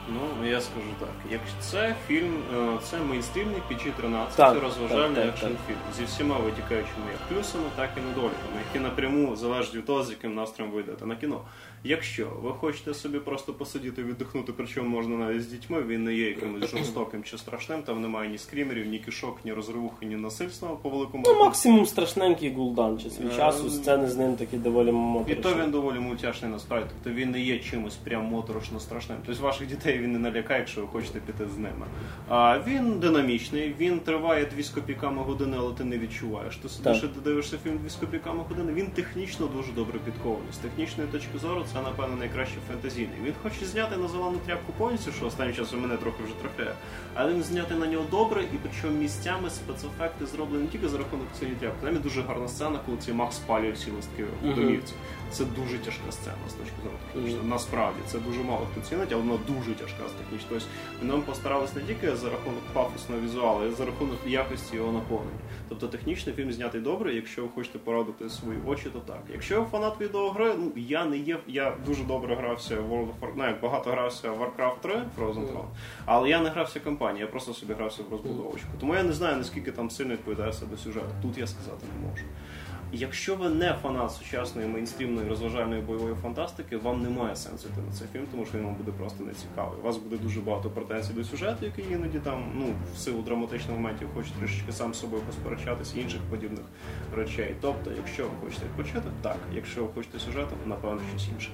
Ну, 0.08 0.46
я 0.46 0.60
скажу 0.60 0.86
так. 1.00 1.08
Якщо 1.30 1.54
це 1.60 1.94
фільм, 2.06 2.42
е, 2.54 2.78
це 2.82 2.98
мейнстрімний 2.98 3.62
PG-13, 3.70 4.26
Так, 4.36 4.54
це 4.54 4.60
розважальний 4.60 5.28
екшн 5.28 5.46
фільм 5.46 5.78
зі 5.96 6.04
всіма 6.04 6.36
витікаючими 6.36 7.06
як 7.12 7.20
плюсами, 7.28 7.64
так 7.76 7.90
і 7.96 8.00
недоліками, 8.00 8.60
які 8.68 8.84
напряму 8.84 9.36
залежать 9.36 9.74
від 9.74 9.86
того, 9.86 10.04
з 10.04 10.10
яким 10.10 10.34
настроєм 10.34 10.74
ви 10.74 10.83
йдете 10.83 11.06
на 11.06 11.16
кіно. 11.16 11.40
Якщо 11.84 12.28
ви 12.42 12.50
хочете 12.50 12.94
собі 12.94 13.18
просто 13.18 13.52
посидіти, 13.52 14.02
віддихнути, 14.02 14.52
причому 14.56 14.88
можна 14.88 15.16
навіть 15.16 15.42
з 15.42 15.46
дітьми, 15.46 15.82
він 15.82 16.04
не 16.04 16.14
є 16.14 16.28
якимось 16.28 16.70
жорстоким 16.70 17.22
чи 17.22 17.38
страшним, 17.38 17.82
там 17.82 18.02
немає 18.02 18.30
ні 18.30 18.38
скрімерів, 18.38 18.86
ні 18.86 18.98
кишок, 18.98 19.38
ні 19.44 19.52
розривухи, 19.52 20.06
ні 20.06 20.16
насильства 20.16 20.68
по 20.82 20.88
великому 20.88 21.24
Ну, 21.26 21.38
максимум 21.38 21.86
страшненький 21.86 22.52
Гул'дан 22.54 22.98
час 22.98 23.20
від 23.20 23.32
Е, 23.32 23.36
часу, 23.36 23.70
сцени 23.70 24.08
з 24.08 24.16
ним 24.16 24.36
такі 24.36 24.56
доволі 24.56 24.94
І 25.28 25.34
то 25.34 25.54
він 25.62 25.70
доволі 25.70 25.98
мультяшний 25.98 26.50
насправді. 26.50 26.90
Тобто 27.02 27.20
він 27.20 27.30
не 27.30 27.40
є 27.40 27.58
чимось 27.58 27.96
прям 27.96 28.24
моторошно 28.24 28.80
страшним. 28.80 29.18
Тобто 29.26 29.42
ваших 29.42 29.68
дітей 29.68 29.98
він 29.98 30.12
не 30.12 30.18
налякає, 30.18 30.60
якщо 30.60 30.80
ви 30.80 30.86
хочете 30.86 31.20
піти 31.20 31.44
з 31.54 31.58
ними. 31.58 31.86
А 32.28 32.58
він 32.66 32.98
динамічний, 32.98 33.74
він 33.78 34.00
триває 34.00 34.46
дві 34.54 34.62
з 34.62 34.68
копійками 34.68 35.22
години, 35.22 35.56
але 35.60 35.74
ти 35.74 35.84
не 35.84 35.98
відчуваєш. 35.98 36.56
Ти 36.56 36.68
сидиш 36.68 36.96
і 36.96 37.06
ти 37.08 37.20
дивишся 37.24 37.58
фільм 37.64 37.78
дві 37.82 37.90
з 37.90 37.94
копійками 37.94 38.44
години. 38.48 38.72
Він 38.72 38.86
технічно 38.86 39.46
дуже 39.46 39.72
добре 39.72 39.98
підкований. 39.98 40.52
З 40.52 40.56
технічної 40.56 41.08
точки 41.10 41.38
зору 41.38 41.64
це 41.72 41.82
напевно 41.82 42.16
найкраще 42.16 42.56
фентезійний. 42.68 43.16
Він 43.24 43.34
хоче 43.42 43.66
зняти 43.66 43.96
на 43.96 44.08
зелену 44.08 44.38
тряпку 44.46 44.72
повністю, 44.78 45.12
що 45.12 45.26
останнім 45.26 45.54
часом 45.54 45.80
мене 45.80 45.96
трохи 45.96 46.22
вже 46.24 46.34
трофеє. 46.34 46.74
Але 47.14 47.32
він 47.34 47.42
зняти 47.42 47.74
на 47.74 47.86
нього 47.86 48.04
добре, 48.10 48.42
і 48.42 48.56
причому 48.62 48.98
місцями 48.98 49.50
спецефекти 49.50 50.26
зроблені 50.26 50.62
не 50.64 50.68
тільки 50.68 50.88
за 50.88 50.98
рахунок 50.98 51.26
цієї 51.38 51.56
тряпки. 51.56 51.86
Є 51.86 51.92
дуже 51.92 52.22
гарна 52.22 52.48
сцена, 52.48 52.78
коли 52.86 52.98
цей 52.98 53.14
мах 53.14 53.32
спалює 53.32 53.70
всі 53.70 53.90
листки 53.90 54.24
в 54.42 54.46
Мгм. 54.46 54.54
домівці. 54.54 54.92
Це 55.30 55.44
дуже 55.44 55.78
тяжка 55.78 56.12
сцена 56.12 56.36
з 56.48 56.52
точки 56.52 56.74
зору 56.82 56.94
технічної. 57.12 57.48
Насправді 57.48 58.00
це 58.06 58.18
дуже 58.18 58.42
мало 58.42 58.66
хто 58.72 58.80
цінить, 58.88 59.12
але 59.12 59.22
вона 59.22 59.38
дуже 59.48 59.74
тяжка 59.74 60.08
з 60.08 60.12
технічної. 60.12 60.62
Тобто 60.92 61.06
нам 61.06 61.22
постарались 61.22 61.74
не 61.74 61.82
тільки 61.82 62.16
за 62.16 62.30
рахунок 62.30 62.60
пафосного 62.72 63.20
візуалу, 63.20 63.60
а 63.62 63.66
й 63.66 63.70
за 63.70 63.84
рахунок 63.84 64.18
якості 64.26 64.76
його 64.76 64.92
наповнення. 64.92 65.38
Тобто 65.68 65.88
технічний 65.88 66.34
фільм 66.34 66.52
знятий 66.52 66.80
добре. 66.80 67.14
Якщо 67.14 67.42
ви 67.42 67.48
хочете 67.54 67.78
порадити 67.78 68.28
свої 68.30 68.58
очі, 68.66 68.86
то 68.92 68.98
так. 68.98 69.22
Якщо 69.32 69.60
ви 69.60 69.66
фанат 69.70 70.00
відеогри, 70.00 70.54
ну 70.58 70.72
я 70.76 71.04
не 71.04 71.16
є. 71.18 71.38
Я 71.46 71.61
дуже 71.86 72.04
добре 72.04 72.34
грався 72.36 72.80
в 72.80 72.92
World 72.92 73.06
of 73.06 73.12
Warcraft, 73.20 73.32
ну, 73.36 73.54
багато 73.62 73.90
грався 73.90 74.30
в 74.30 74.42
Warcraft 74.42 74.80
3 74.80 74.92
Frozen 74.92 75.52
Throne, 75.52 75.68
але 76.04 76.28
я 76.28 76.40
не 76.40 76.48
грався 76.48 76.80
компанії, 76.80 77.20
я 77.20 77.26
просто 77.26 77.54
собі 77.54 77.74
грався 77.74 78.02
в 78.02 78.12
розбудовочку. 78.12 78.68
Тому 78.80 78.94
я 78.94 79.02
не 79.02 79.12
знаю 79.12 79.36
наскільки 79.36 79.72
там 79.72 79.90
сильно 79.90 80.12
відповідає 80.12 80.52
себе 80.52 80.76
сюжет. 80.76 81.04
Тут 81.22 81.38
я 81.38 81.46
сказати 81.46 81.86
не 81.94 82.08
можу. 82.08 82.24
Якщо 82.94 83.36
ви 83.36 83.48
не 83.48 83.74
фанат 83.82 84.12
сучасної 84.12 84.68
мейнстрімної 84.68 85.28
розважальної 85.28 85.82
бойової 85.82 86.14
фантастики, 86.22 86.76
вам 86.76 87.02
немає 87.02 87.36
сенсу 87.36 87.68
йти 87.68 87.80
на 87.88 87.92
цей 87.92 88.08
фільм, 88.12 88.24
тому 88.30 88.46
що 88.46 88.58
він 88.58 88.64
вам 88.64 88.74
буде 88.74 88.92
просто 88.98 89.24
не 89.24 89.32
цікавий. 89.32 89.78
У 89.80 89.82
вас 89.82 89.96
буде 89.96 90.16
дуже 90.16 90.40
багато 90.40 90.70
претензій 90.70 91.12
до 91.12 91.24
сюжету, 91.24 91.66
який 91.66 91.84
іноді 91.92 92.18
там, 92.18 92.44
ну, 92.54 92.66
в 92.94 92.98
силу 92.98 93.22
драматичних 93.22 93.76
моментів 93.76 94.08
хоче 94.14 94.30
трішечки 94.40 94.72
сам 94.72 94.94
з 94.94 95.00
собою 95.00 95.22
посперечатися 95.22 95.98
і 95.98 96.00
інших 96.00 96.20
подібних 96.30 96.64
речей. 97.16 97.54
Тобто, 97.60 97.90
якщо 97.96 98.22
ви 98.22 98.30
хочете 98.44 98.64
відпочити, 98.64 99.08
так. 99.22 99.36
Якщо 99.54 99.82
ви 99.82 99.88
хочете 99.94 100.18
сюжету, 100.18 100.56
напевно, 100.66 101.00
щось 101.10 101.28
інше. 101.34 101.50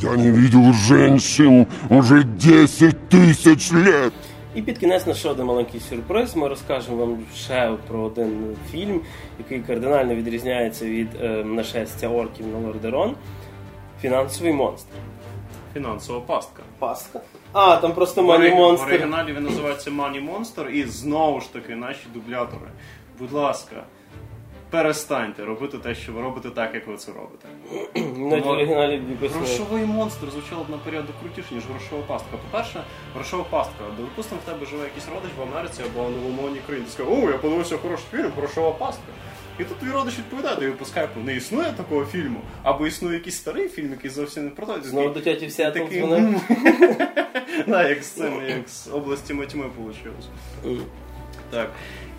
Я 0.00 0.16
не 0.16 0.32
видел 0.32 0.72
женщин 0.72 1.66
уже 1.88 2.24
10 2.24 3.08
тысяч 3.08 3.72
лет. 3.72 4.12
І 4.58 4.62
під 4.62 4.78
кінець 4.78 5.06
наш 5.06 5.16
ще 5.18 5.28
один 5.28 5.46
маленький 5.46 5.80
сюрприз. 5.80 6.36
Ми 6.36 6.48
розкажемо 6.48 6.96
вам 6.96 7.18
ще 7.36 7.76
про 7.88 8.00
один 8.00 8.56
фільм, 8.70 9.00
який 9.38 9.60
кардинально 9.60 10.14
відрізняється 10.14 10.84
від 10.84 11.08
е, 11.22 11.28
нашестя 11.44 12.08
орків 12.08 12.46
на 12.46 12.58
Лордерон. 12.58 13.14
Фінансовий 14.00 14.52
монстр. 14.52 14.94
Фінансова 15.74 16.20
пастка. 16.20 16.62
Пастка. 16.78 17.20
А, 17.52 17.76
там 17.76 17.92
просто 17.92 18.22
Мані 18.22 18.48
В 18.50 18.54
Монстр. 18.54 18.86
оригіналі 18.86 19.32
він 19.32 19.44
називається 19.44 19.90
Money 19.90 20.30
Monster, 20.30 20.68
і 20.68 20.84
знову 20.84 21.40
ж 21.40 21.52
таки 21.52 21.76
наші 21.76 22.06
дублятори. 22.14 22.68
Будь 23.18 23.32
ласка, 23.32 23.76
перестаньте 24.70 25.44
робити 25.44 25.78
те, 25.78 25.94
що 25.94 26.12
ви 26.12 26.22
робите 26.22 26.50
так, 26.50 26.74
як 26.74 26.86
ви 26.86 26.96
це 26.96 27.12
робите. 27.12 27.48
Навіть 28.30 28.44
в 28.44 28.48
оригіналі 28.48 29.02
якось 29.10 29.32
не- 29.34 29.38
Грошовий 29.38 29.84
монстр 29.84 30.30
звучало 30.30 30.64
б 30.64 30.70
на 30.70 30.78
порядок 30.78 31.14
крутіше, 31.20 31.54
ніж 31.54 31.64
грошова 31.64 32.02
пастка. 32.02 32.36
По-перше, 32.50 32.84
грошова 33.14 33.44
пастка. 33.44 33.84
Допустимо, 34.00 34.40
в 34.44 34.50
тебе 34.50 34.66
живе 34.66 34.84
якийсь 34.84 35.08
родич 35.08 35.30
в 35.38 35.42
Америці 35.42 35.82
або 35.86 36.08
на 36.08 36.26
умовній 36.28 36.60
країні. 36.66 36.86
Ти 36.86 36.92
скаже, 36.92 37.10
о, 37.10 37.30
я 37.30 37.38
подивився 37.38 37.76
хороший 37.76 38.06
фільм, 38.10 38.32
грошова 38.36 38.70
пастка. 38.70 39.12
І 39.58 39.64
тут 39.64 39.78
твій 39.78 39.90
родич 39.90 40.18
відповідає 40.18 40.56
тобі 40.56 40.70
по 40.70 40.84
скайпу, 40.84 41.20
не 41.20 41.36
існує 41.36 41.72
такого 41.76 42.04
фільму, 42.04 42.40
або 42.62 42.86
існує 42.86 43.14
якийсь 43.14 43.36
старий 43.36 43.68
фільм, 43.68 43.90
який 43.90 44.10
зовсім 44.10 44.44
не 44.44 44.50
про 44.50 44.66
той. 44.66 44.82
Знову 44.82 45.08
до 45.08 45.20
тяті 45.20 45.46
в 45.46 45.52
Сіатл 45.52 45.78
такий, 45.78 45.98
дзвонив. 45.98 46.40
Як 47.66 48.02
з 48.02 48.06
цим, 48.06 48.42
як 48.48 48.68
з 48.68 48.88
області 48.88 49.34
тьми 49.34 49.64
вийшло. 49.78 50.12
Так. 51.50 51.70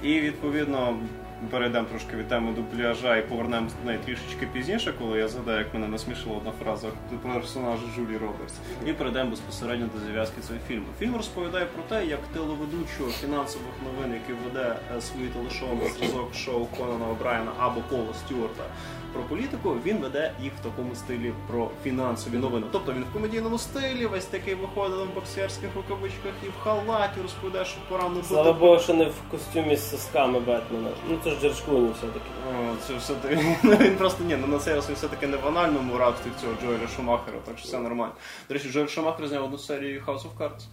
І 0.03 0.19
відповідно 0.19 0.99
перейдемо 1.47 1.87
трошки 1.87 2.15
від 2.15 2.27
теми 2.27 2.53
дубляжа 2.53 3.17
і 3.17 3.29
повернемось 3.29 3.73
до 3.81 3.87
неї 3.87 3.99
трішечки 4.05 4.47
пізніше, 4.53 4.93
коли 4.99 5.17
я 5.19 5.27
згадаю, 5.27 5.59
як 5.59 5.73
мене 5.73 5.87
насмішила 5.87 6.37
одна 6.37 6.51
фраза 6.63 6.87
про 7.21 7.33
персонажа 7.33 7.83
Джулі 7.95 8.17
Робертс. 8.17 8.53
І 8.85 8.93
перейдемо 8.93 9.29
безпосередньо 9.29 9.87
до 9.93 9.99
зав'язки 9.99 10.41
цього 10.41 10.59
фільму. 10.67 10.85
Фільм 10.99 11.15
розповідає 11.15 11.65
про 11.65 11.83
те, 11.83 12.05
як 12.05 12.19
телеведучого 12.33 13.09
фінансових 13.09 13.73
новин, 13.85 14.13
який 14.13 14.35
веде 14.45 14.75
е, 14.97 15.01
свої 15.01 15.27
телешоу 15.27 15.75
на 15.75 15.89
зразок 15.89 16.35
шоу 16.35 16.65
Конана 16.65 17.05
О'Брайена 17.05 17.51
або 17.59 17.81
Пола 17.89 18.13
Стюарта 18.13 18.63
про 19.13 19.23
політику, 19.23 19.75
він 19.85 19.97
веде 19.97 20.31
їх 20.41 20.53
в 20.53 20.63
такому 20.63 20.95
стилі 20.95 21.33
про 21.47 21.69
фінансові 21.83 22.37
новини. 22.37 22.67
Тобто 22.71 22.93
він 22.93 23.03
в 23.03 23.13
комедійному 23.13 23.57
стилі, 23.57 24.05
весь 24.05 24.25
такий 24.25 24.55
виходить 24.55 25.07
в 25.11 25.15
боксерських 25.15 25.69
рукавичках 25.75 26.33
і 26.45 26.47
в 26.47 26.63
халаті 26.63 27.21
розповідає, 27.21 27.65
що 27.65 27.77
пора 27.89 28.09
не 28.09 28.23
Слава 28.23 28.53
Богу, 28.53 28.79
що 28.79 28.93
не 28.93 29.05
в 29.05 29.15
костюмі 29.31 29.75
з 29.75 29.89
сосками 29.89 30.39
Бетмена. 30.39 30.89
Ну 31.09 31.19
це 31.23 31.29
ж 31.29 31.39
Джордж 31.41 31.59
Клуні 31.59 31.91
все-таки. 31.97 32.25
О, 32.49 32.75
Це 32.87 32.95
все 32.95 33.13
таки 33.13 33.35
він 33.83 33.95
просто 33.95 34.23
ні, 34.23 34.37
ну 34.41 34.47
на 34.47 34.59
цей 34.59 34.75
раз 34.75 34.87
він 34.89 34.95
все-таки 34.95 35.27
не 35.27 35.37
в 35.37 35.47
анальному 35.47 35.97
рабстві 35.97 36.31
цього 36.41 36.53
Джоеля 36.61 36.87
Шумахера, 36.95 37.37
так 37.45 37.57
що 37.57 37.67
все 37.67 37.79
нормально. 37.79 38.13
До 38.47 38.53
речі, 38.53 38.69
Джоель 38.69 38.87
Шумахер 38.87 39.27
зняв 39.27 39.43
одну 39.43 39.57
серію 39.57 40.03
House 40.07 40.21
of 40.21 40.37
Cards. 40.39 40.65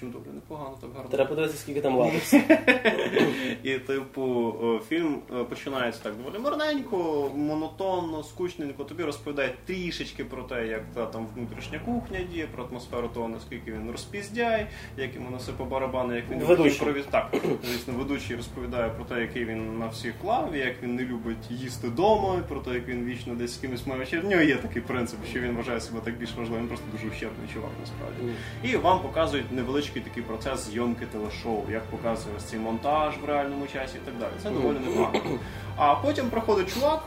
Чим 0.00 0.10
добре, 0.10 0.32
непогано, 0.32 0.76
так 0.80 0.90
гарно. 0.94 1.10
Треба 1.10 1.28
подивитися, 1.28 1.58
скільки 1.58 1.80
там 1.80 1.96
латексу. 1.96 2.36
І, 3.62 3.78
типу, 3.78 4.54
фільм 4.88 5.18
е, 5.40 5.44
починається 5.44 6.02
так 6.02 6.16
доволі 6.16 6.38
марненько, 6.38 7.30
монотонно, 7.36 8.22
скучненько. 8.22 8.84
Тобі 8.84 9.02
розповідають 9.02 9.58
трішечки 9.66 10.24
про 10.24 10.42
те, 10.42 10.66
як 10.66 10.82
та 10.94 11.06
там 11.06 11.26
внутрішня 11.36 11.78
кухня 11.78 12.18
діє, 12.32 12.46
про 12.46 12.64
атмосферу 12.64 13.08
того, 13.14 13.28
наскільки 13.28 13.72
він 13.72 13.90
розпіздяй, 13.90 14.66
як 14.96 15.14
йому 15.14 15.30
насе 15.30 15.52
по 15.52 15.64
барабану, 15.64 16.16
як 16.16 16.30
він 16.30 16.38
Ведучий. 16.38 16.72
імпровіз... 16.72 17.04
Так, 17.10 17.34
звісно, 17.64 17.94
ведучий 17.94 18.36
розповідає 18.36 18.90
про 18.90 19.04
те, 19.04 19.20
який 19.20 19.44
він 19.44 19.78
на 19.78 19.86
всіх 19.86 20.14
клав, 20.22 20.56
як 20.56 20.82
він 20.82 20.94
не 20.94 21.04
любить 21.04 21.50
їсти 21.50 21.88
вдома, 21.88 22.42
про 22.48 22.60
те, 22.60 22.74
як 22.74 22.88
він 22.88 23.04
вічно 23.04 23.34
десь 23.34 23.54
з 23.54 23.56
кимось 23.56 23.86
має 23.86 24.00
вечір. 24.00 24.20
В 24.20 24.28
нього 24.28 24.42
є 24.42 24.56
такий 24.56 24.82
принцип, 24.82 25.18
що 25.30 25.40
він 25.40 25.56
вважає 25.56 25.80
себе 25.80 26.00
так 26.04 26.18
більш 26.18 26.34
важливим, 26.34 26.68
просто 26.68 26.86
дуже 26.92 27.08
ущербний 27.08 27.48
чувак 27.54 27.70
насправді. 27.80 28.34
І 28.62 28.76
вам 28.76 29.02
показують 29.02 29.52
невеличкий 29.90 30.02
такий 30.02 30.22
процес 30.22 30.68
зйомки 30.70 31.06
телешоу, 31.06 31.62
як 31.70 31.82
показує 31.84 32.34
ось 32.36 32.44
цей 32.44 32.58
монтаж 32.58 33.14
в 33.22 33.24
реальному 33.24 33.66
часі 33.66 33.96
і 33.96 34.06
так 34.06 34.18
далі. 34.18 34.30
Це 34.42 34.50
доволі 34.50 34.76
непогано. 34.78 35.38
А 35.76 35.94
потім 35.94 36.30
проходить 36.30 36.74
чувак. 36.74 37.02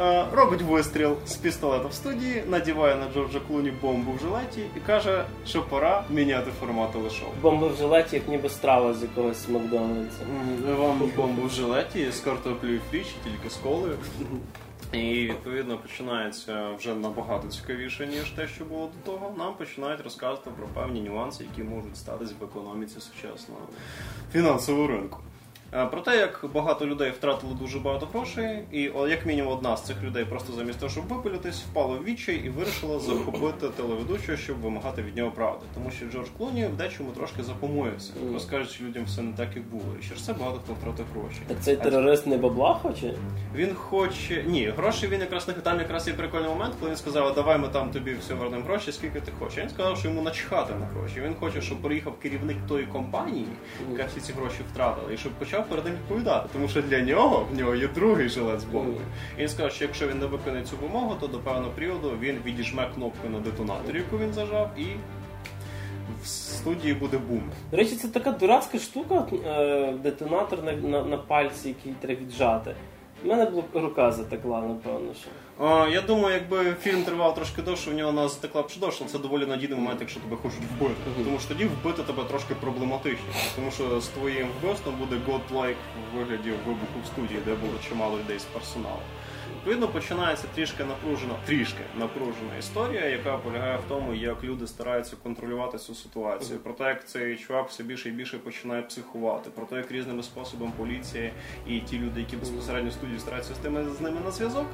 е, 0.00 0.24
Робить 0.32 0.62
вистріл 0.62 1.16
з 1.26 1.34
пістолета 1.34 1.88
в 1.88 1.92
студії, 1.92 2.42
надіває 2.48 2.96
на 2.96 3.06
Джорджа 3.14 3.40
Клуні 3.48 3.70
бомбу 3.82 4.12
в 4.12 4.18
жилеті 4.20 4.60
і 4.76 4.80
каже, 4.80 5.24
що 5.46 5.62
пора 5.62 6.04
міняти 6.10 6.50
формат 6.60 6.92
телешоу. 6.92 7.28
Бомби 7.42 7.68
в 7.68 7.76
жилеті, 7.76 8.16
як 8.16 8.28
ніби 8.28 8.48
страва 8.48 8.94
з 8.94 9.02
якогось 9.02 9.48
Макдональдса. 9.48 10.22
Вам 10.78 11.02
бомбу 11.16 11.46
в 11.46 11.50
жилеті 11.50 12.10
з 12.12 12.20
картоплею 12.20 12.80
фрі, 12.90 13.00
чи 13.00 13.30
тільки 13.30 13.50
з 13.50 13.56
колою. 13.56 13.96
І 14.92 15.26
відповідно 15.26 15.78
починається 15.78 16.70
вже 16.78 16.94
набагато 16.94 17.48
цікавіше, 17.48 18.06
ніж 18.06 18.30
те, 18.30 18.48
що 18.48 18.64
було 18.64 18.86
до 18.86 19.12
того. 19.12 19.34
Нам 19.38 19.54
починають 19.54 20.00
розказувати 20.00 20.50
про 20.50 20.66
певні 20.66 21.00
нюанси, 21.00 21.44
які 21.44 21.62
можуть 21.62 21.96
статись 21.96 22.32
в 22.40 22.44
економіці 22.44 23.00
сучасного 23.00 23.60
фінансового 24.32 24.86
ринку. 24.86 25.18
Е, 25.74 25.86
Про 25.86 26.00
те, 26.00 26.16
як 26.16 26.44
багато 26.54 26.86
людей 26.86 27.10
втратили 27.10 27.54
дуже 27.60 27.78
багато 27.78 28.06
грошей, 28.06 28.64
і 28.72 28.80
як 29.08 29.26
мінімум 29.26 29.52
одна 29.52 29.76
з 29.76 29.82
цих 29.82 30.02
людей 30.02 30.24
просто 30.24 30.52
замість 30.52 30.78
того, 30.78 30.90
щоб 30.90 31.04
випилитись, 31.04 31.62
впала 31.62 31.96
в 31.96 32.04
відчай 32.04 32.34
і 32.36 32.48
вирішила 32.48 32.98
захопити 32.98 33.68
телеведучого, 33.68 34.38
щоб 34.38 34.60
вимагати 34.60 35.02
від 35.02 35.16
нього 35.16 35.30
правди. 35.30 35.66
Тому 35.74 35.90
що 35.90 36.06
Джордж 36.06 36.28
Клуні 36.38 36.66
в 36.66 36.76
дечому 36.76 37.10
трошки 37.10 37.42
запомоївся, 37.42 38.12
розкажучи 38.32 38.84
людям 38.84 39.04
все 39.04 39.22
не 39.22 39.32
так, 39.32 39.48
як 39.56 39.64
було. 39.64 39.84
І 40.00 40.04
через 40.08 40.24
це 40.24 40.32
багато 40.32 40.60
хто 40.64 40.72
втратив 40.72 41.06
гроші. 41.14 41.40
Так 41.46 41.56
цей 41.60 41.76
терорист 41.76 42.26
не 42.26 42.36
бабла 42.36 42.74
хоче? 42.74 43.14
Він 43.54 43.74
хоче. 43.74 44.44
Ні, 44.46 44.72
гроші 44.76 45.06
він 45.06 45.20
якраз 45.20 45.48
не 45.48 45.54
там 45.54 45.78
якраз 45.78 46.08
є 46.08 46.14
прикольний 46.14 46.48
момент, 46.48 46.74
коли 46.78 46.90
він 46.90 46.98
сказав, 46.98 47.34
давай 47.34 47.58
ми 47.58 47.68
там 47.68 47.90
тобі 47.90 48.14
все 48.20 48.34
вернемо 48.34 48.64
гроші, 48.64 48.92
скільки 48.92 49.20
ти 49.20 49.32
хочеш. 49.38 49.58
Він 49.58 49.70
сказав, 49.70 49.98
що 49.98 50.08
йому 50.08 50.22
начхати 50.22 50.72
на 50.80 50.86
гроші. 50.86 51.20
Він 51.20 51.34
хоче, 51.34 51.60
щоб 51.60 51.82
приїхав 51.82 52.18
керівник 52.22 52.56
тої 52.68 52.86
компанії, 52.86 53.46
яка 53.92 54.04
всі 54.04 54.20
ці 54.20 54.32
гроші 54.32 54.58
втратила, 54.72 55.12
і 55.12 55.16
щоб 55.16 55.32
почав 55.32 55.61
перед 55.62 55.84
ним 55.84 55.94
відповідати. 55.94 56.48
Тому 56.52 56.68
що 56.68 56.82
для 56.82 57.00
нього 57.00 57.46
в 57.52 57.58
нього 57.58 57.74
є 57.74 57.88
другий 57.88 58.28
жилет 58.28 58.60
з 58.60 58.64
бомбою. 58.64 59.06
І 59.38 59.40
він 59.40 59.48
сказав, 59.48 59.72
що 59.72 59.84
якщо 59.84 60.08
він 60.08 60.18
не 60.18 60.26
виконає 60.26 60.64
цю 60.64 60.76
вимогу, 60.82 61.16
то 61.20 61.26
до 61.26 61.38
певного 61.38 61.70
періоду 61.70 62.12
він 62.20 62.38
відіжме 62.44 62.90
кнопку 62.94 63.28
на 63.28 63.40
детонаторі, 63.40 63.96
яку 63.96 64.18
він 64.18 64.32
зажав, 64.32 64.70
і 64.78 64.86
в 66.22 66.26
студії 66.26 66.94
буде 66.94 67.18
бум. 67.18 67.42
До 67.70 67.76
речі, 67.76 67.96
це 67.96 68.08
така 68.08 68.32
дурацька 68.32 68.78
штука, 68.78 69.26
е, 69.46 69.92
детонатор 70.02 70.62
на, 70.64 70.72
на, 70.72 71.04
на 71.04 71.16
пальці, 71.16 71.68
який 71.68 71.92
треба 72.00 72.20
віджати. 72.20 72.74
У 73.24 73.28
мене 73.28 73.44
була 73.50 73.62
рука 73.74 74.12
затекла, 74.12 74.60
напевно, 74.60 75.14
що. 75.14 75.28
Я 75.62 76.02
думаю, 76.06 76.34
якби 76.34 76.74
фільм 76.82 77.04
тривав 77.04 77.34
трошки 77.34 77.62
довше, 77.62 77.90
в 77.90 77.94
нього 77.94 78.12
вона 78.12 78.28
затекла 78.28 78.62
б 78.62 78.70
але 78.82 78.92
це 78.92 79.18
доволі 79.18 79.46
надійний 79.46 79.78
момент, 79.78 80.00
якщо 80.00 80.20
тебе 80.20 80.36
хочуть 80.36 80.60
вбити. 80.76 80.94
Тому 81.24 81.38
що 81.38 81.48
тоді 81.48 81.64
вбити 81.64 82.02
тебе 82.02 82.24
трошки 82.24 82.54
проблематичніше. 82.54 83.50
Тому 83.56 83.70
що 83.70 84.00
з 84.00 84.08
твоїм 84.08 84.48
вбивством 84.60 84.94
буде 84.94 85.16
godlike 85.16 85.74
в 86.12 86.16
вигляді 86.16 86.50
вибуху 86.50 87.00
в 87.04 87.06
студії, 87.06 87.40
де 87.44 87.54
було 87.54 87.72
чимало 87.88 88.18
людей 88.18 88.38
з 88.38 88.44
персоналу. 88.44 89.00
Відповідно, 89.56 89.88
починається 89.88 90.46
трішки 90.54 90.84
напружена, 90.84 91.34
трішки 91.46 91.80
напружена 91.98 92.56
історія, 92.58 93.06
яка 93.06 93.38
полягає 93.38 93.76
в 93.76 93.88
тому, 93.88 94.14
як 94.14 94.44
люди 94.44 94.66
стараються 94.66 95.16
контролювати 95.22 95.78
цю 95.78 95.94
ситуацію. 95.94 96.58
Про 96.58 96.72
те, 96.72 96.84
як 96.84 97.08
цей 97.08 97.36
чувак 97.36 97.68
все 97.68 97.82
більше 97.82 98.08
і 98.08 98.12
більше 98.12 98.38
починає 98.38 98.82
психувати, 98.82 99.50
про 99.50 99.66
те, 99.66 99.76
як 99.76 99.92
різними 99.92 100.22
способами 100.22 100.72
поліція 100.78 101.30
і 101.66 101.80
ті 101.80 101.98
люди, 101.98 102.20
які 102.20 102.36
безпосередньо 102.36 102.90
в 102.90 102.92
студії 102.92 103.18
стараються 103.18 103.54
з 103.54 103.58
тими 103.58 103.84
з 103.98 104.00
ними 104.00 104.20
на 104.24 104.30
зв'язок, 104.30 104.66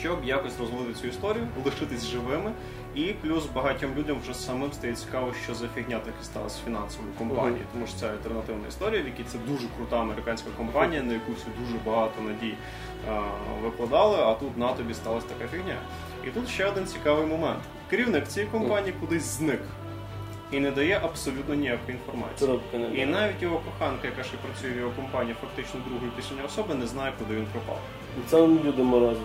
щоб 0.00 0.24
якось 0.24 0.60
розвалити 0.60 0.94
цю 0.94 1.08
історію, 1.08 1.48
лишитись 1.64 2.06
живими. 2.06 2.52
І 2.94 3.04
плюс 3.04 3.46
багатьом 3.54 3.90
людям 3.98 4.18
вже 4.22 4.34
самим 4.34 4.72
стає 4.72 4.94
цікаво, 4.94 5.32
що 5.44 5.54
за 5.54 5.68
фігня 5.68 5.98
таки 5.98 6.24
сталася 6.24 6.56
з 6.56 6.64
фінансовою 6.64 7.12
компанією, 7.18 7.64
тому 7.72 7.86
що 7.86 7.96
це 7.96 8.10
альтернативна 8.10 8.68
історія, 8.68 9.02
в 9.02 9.06
якій 9.06 9.24
це 9.24 9.38
дуже 9.38 9.66
крута 9.76 10.00
американська 10.00 10.50
компанія, 10.56 11.02
на 11.02 11.12
яку 11.12 11.32
всі 11.32 11.46
дуже 11.60 11.76
багато 11.86 12.22
надій 12.22 12.54
е, 13.08 13.20
викладали, 13.62 14.16
а 14.16 14.34
тут 14.34 14.58
на 14.58 14.72
тобі 14.72 14.94
сталася 14.94 15.26
така 15.26 15.50
фігня. 15.50 15.76
І 16.26 16.30
тут 16.30 16.48
ще 16.48 16.66
один 16.66 16.86
цікавий 16.86 17.26
момент. 17.26 17.60
Керівник 17.90 18.28
цієї 18.28 18.52
компанії 18.52 18.94
кудись 19.00 19.24
зник 19.24 19.60
і 20.56 20.60
не 20.60 20.70
дає 20.70 21.00
абсолютно 21.04 21.54
ніякої 21.54 21.98
інформації. 21.98 22.48
Трубки 22.48 22.78
не 22.78 22.96
І 23.02 23.06
навіть 23.06 23.42
його 23.42 23.60
коханка, 23.66 24.08
яка 24.08 24.22
ще 24.24 24.36
працює 24.36 24.70
в 24.70 24.76
його 24.78 24.90
компанії, 24.90 25.36
фактично 25.40 25.80
другої 25.88 26.12
після 26.16 26.36
нього 26.36 26.48
особи, 26.48 26.74
не 26.74 26.86
знає, 26.86 27.12
куди 27.18 27.34
він 27.34 27.46
пропав. 27.52 27.78
Це 28.26 28.36
он 28.36 28.60
люди 28.64 28.82
морозить. 28.82 29.22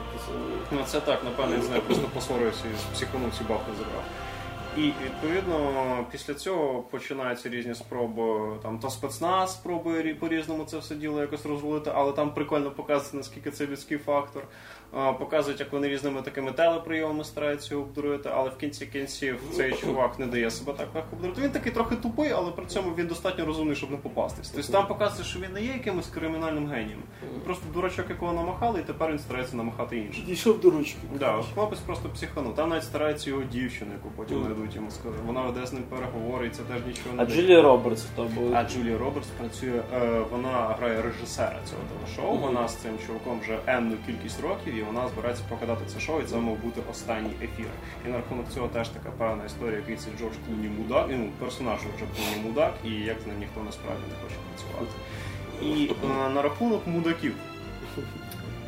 Ну 0.72 0.80
це 0.86 1.00
так, 1.00 1.24
напевно, 1.24 1.58
не 1.58 1.64
знаю, 1.64 1.82
просто 1.82 2.08
посварився 2.14 2.64
і 2.74 2.78
з 2.78 2.84
психанув 2.96 3.32
ці 3.38 3.44
бабки 3.50 3.72
забрав. 3.78 4.04
І 4.78 4.82
відповідно 4.82 6.06
після 6.12 6.34
цього 6.34 6.82
починаються 6.92 7.50
різні 7.50 7.76
спроби. 7.76 8.58
Там 8.64 8.80
то 8.80 8.90
спецназ 8.90 9.54
спробує 9.54 10.02
рі- 10.04 10.14
по-різному 10.16 10.66
це 10.66 10.78
все 10.78 10.96
діло 10.96 11.22
якось 11.22 11.46
розвалити, 11.46 11.92
але 11.96 12.12
там 12.12 12.34
прикольно 12.34 12.72
показується, 12.72 13.18
наскільки 13.18 13.52
це 13.52 13.68
людський 13.68 13.98
фактор. 13.98 14.44
Показують, 15.20 15.60
як 15.60 15.72
вони 15.74 15.88
різними 15.88 16.22
такими 16.22 16.52
телеприйомами 16.52 17.24
стараються 17.24 17.74
його 17.74 17.86
обдурити, 17.86 18.30
але 18.34 18.50
в 18.50 18.58
кінці 18.58 18.86
кінців 18.86 19.40
цей 19.52 19.74
чувак 19.74 20.20
не 20.20 20.28
дає 20.28 20.52
себе 20.52 20.74
так 20.74 20.88
легко 20.96 21.10
обдурити. 21.16 21.42
Він 21.42 21.52
такий 21.52 21.72
трохи 21.72 21.96
тупий, 21.96 22.32
але 22.32 22.52
при 22.52 22.66
цьому 22.66 22.92
він 22.98 23.08
достатньо 23.08 23.46
розумний, 23.46 23.76
щоб 23.76 23.92
не 23.92 23.98
попастись. 23.98 24.50
Тобто 24.50 24.72
там 24.72 24.88
показується, 24.88 25.24
що 25.24 25.40
він 25.40 25.54
не 25.54 25.62
є 25.62 25.74
якимось 25.74 26.08
кримінальним 26.08 26.68
генієм. 26.68 27.00
Він 27.34 27.42
просто 27.42 27.66
дурачок, 27.74 28.06
якого 28.10 28.34
намахали, 28.34 28.80
і 28.80 28.84
тепер 28.84 29.12
він 29.12 29.20
старається 29.20 29.56
намахати 29.56 29.98
інших. 29.98 30.26
Дійшов 30.26 30.60
до 30.60 30.70
ручки. 30.70 30.98
Да, 31.20 31.42
хлопець 31.54 31.80
просто 31.80 32.10
психанув. 32.10 32.56
Там 32.56 32.70
навіть 32.70 32.84
старається 32.84 33.30
його 33.30 33.44
дівчину, 33.44 33.92
яку 33.94 34.10
потім 34.18 34.38
Мгм. 34.38 34.48
Знайдуть 34.60 34.76
йому 34.76 34.92
сказати. 34.92 35.22
Вона 35.26 35.42
веде 35.42 35.66
з 35.66 35.74
ним 35.74 35.84
переговори, 35.84 36.48
і 36.48 36.50
це 36.50 36.64
теж 36.64 36.86
нічого 36.88 37.16
не 37.16 37.24
А. 37.24 37.26
Джулія 37.26 37.62
Робертс 37.62 38.06
хто 38.14 38.24
був? 38.24 38.56
А 38.56 38.64
Джулія 38.64 38.98
Робертс 38.98 39.28
працює, 39.28 39.82
е, 39.94 40.22
вона 40.32 40.76
грає 40.80 41.02
режисера 41.02 41.60
цього 41.66 41.82
телешоу. 41.90 42.34
Мгм. 42.36 42.44
Вона 42.44 42.68
з 42.68 42.76
цим 42.76 42.92
чуваком 43.08 43.40
вже 43.40 43.60
енну 43.68 43.96
кількість 44.06 44.42
років, 44.42 44.74
і 44.76 44.84
вона 44.84 45.08
збирається 45.08 45.44
покидати 45.50 45.86
це 45.88 46.00
шоу, 46.00 46.20
і 46.22 46.24
це 46.24 46.36
мав 46.36 46.58
бути 46.64 46.82
останній 46.92 47.34
ефір. 47.44 47.70
І 48.06 48.10
на 48.10 48.18
рахунок 48.18 48.46
цього 48.54 48.68
теж 48.68 48.90
така 48.90 49.10
певна 49.18 49.46
історія, 49.46 49.78
який 49.78 49.96
це 49.96 50.08
Джордж 50.20 50.36
Клуні 50.48 50.70
мудак, 50.78 51.06
ну, 51.10 51.30
персонаж 51.40 51.80
Джорджа 51.80 52.06
Клуні 52.16 52.48
мудак, 52.48 52.74
і 52.86 52.90
як 52.92 53.18
з 53.22 53.28
ним 53.28 53.40
ніхто 53.40 53.62
насправді 53.66 54.04
не 54.10 54.16
хоче 54.24 54.36
працювати. 54.48 54.94
І 55.62 55.92
е, 56.06 56.30
на 56.34 56.42
рахунок 56.42 56.88
мудаків. 56.88 57.34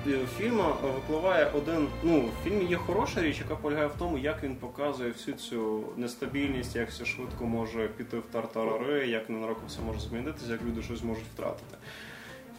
Е, 0.08 0.20
Фільму 0.38 0.64
випливає 0.84 1.52
один. 1.54 1.88
Ну, 2.04 2.22
в 2.22 2.44
фільмі 2.44 2.66
є 2.66 2.78
хороша 2.78 3.22
річ, 3.22 3.40
яка 3.40 3.56
полягає 3.56 3.88
в 3.88 3.94
тому, 4.00 4.18
як 4.18 4.44
він 4.44 4.56
показує 4.56 5.12
всю 5.12 5.38
цю 5.38 5.84
нестабільність, 5.98 6.76
як 6.76 6.90
все 6.90 7.06
швидко 7.06 7.46
може 7.46 7.88
піти 7.88 8.18
в 8.18 8.24
тартарари, 8.32 9.08
як 9.08 9.30
ненароком 9.30 9.64
все 9.68 9.82
може 9.82 10.00
змінитися, 10.00 10.52
як 10.52 10.62
люди 10.64 10.82
щось 10.82 11.04
можуть 11.04 11.26
втратити. 11.34 11.78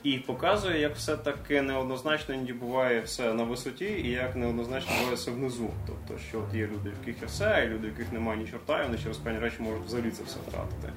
І 0.02 0.18
показує, 0.18 0.80
як 0.80 0.96
все 0.96 1.16
таки 1.16 1.62
неоднозначно 1.62 2.34
іноді 2.34 2.52
буває 2.52 3.00
все 3.00 3.34
на 3.34 3.42
висоті, 3.44 3.84
і 3.84 4.10
як 4.10 4.36
неоднозначно 4.36 4.92
буває 4.98 5.14
все 5.14 5.30
внизу. 5.30 5.70
Тобто, 5.86 6.22
що 6.28 6.38
от 6.38 6.54
є 6.54 6.66
люди, 6.66 6.90
в 6.90 7.06
яких 7.06 7.22
є 7.22 7.26
все, 7.26 7.64
і 7.66 7.74
люди, 7.74 7.86
в 7.86 7.90
яких 7.90 8.12
немає 8.12 8.38
ні 8.38 8.46
чорта, 8.46 8.82
і 8.82 8.86
вони 8.86 8.98
через 8.98 9.16
певні 9.16 9.38
речі 9.38 9.56
можуть 9.60 9.84
взагалі 9.86 10.10
це 10.10 10.22
все 10.24 10.36
втратити. 10.48 10.92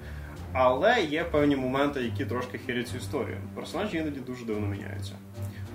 Але 0.53 1.01
є 1.03 1.23
певні 1.23 1.55
моменти, 1.55 2.01
які 2.01 2.25
трошки 2.25 2.58
хилять 2.58 2.88
цю 2.88 2.97
історію. 2.97 3.38
Персонажі 3.55 3.97
іноді 3.97 4.19
дуже 4.19 4.45
дивно 4.45 4.67
міняються. 4.67 5.13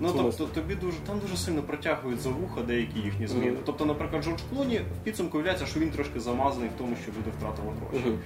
Ну 0.01 0.13
тобто 0.17 0.45
тобі 0.47 0.75
дуже 0.75 0.97
там 1.07 1.19
дуже 1.19 1.37
сильно 1.37 1.63
протягують 1.63 2.21
за 2.21 2.31
вуха 2.31 2.63
деякі 2.63 3.01
їхні 3.01 3.27
зміни. 3.27 3.51
Мгм. 3.51 3.61
Тобто, 3.67 3.87
наприклад, 3.87 4.25
Джордж 4.25 4.41
Клуні 4.51 4.79
в 4.79 5.05
підсумку 5.05 5.33
виявляється, 5.33 5.67
що 5.67 5.81
він 5.81 5.91
трошки 5.91 6.21
замазаний 6.21 6.69
в 6.69 6.79
тому, 6.79 6.97
що 7.03 7.13
люди 7.13 7.31
втратили 7.39 7.69
гроші. 7.81 8.05
Мгм. 8.07 8.19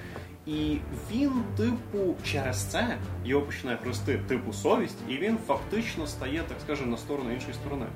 І 0.46 0.78
він, 1.12 1.32
типу, 1.56 2.14
через 2.24 2.62
це 2.62 2.98
його 3.24 3.42
починає 3.42 3.78
грести 3.84 4.20
типу 4.28 4.52
совість, 4.52 4.98
і 5.08 5.16
він 5.16 5.38
фактично 5.46 6.06
стає, 6.06 6.42
так 6.48 6.56
скажемо, 6.64 6.90
на 6.90 6.96
сторону 6.96 7.32
іншої 7.32 7.54
сторони. 7.54 7.87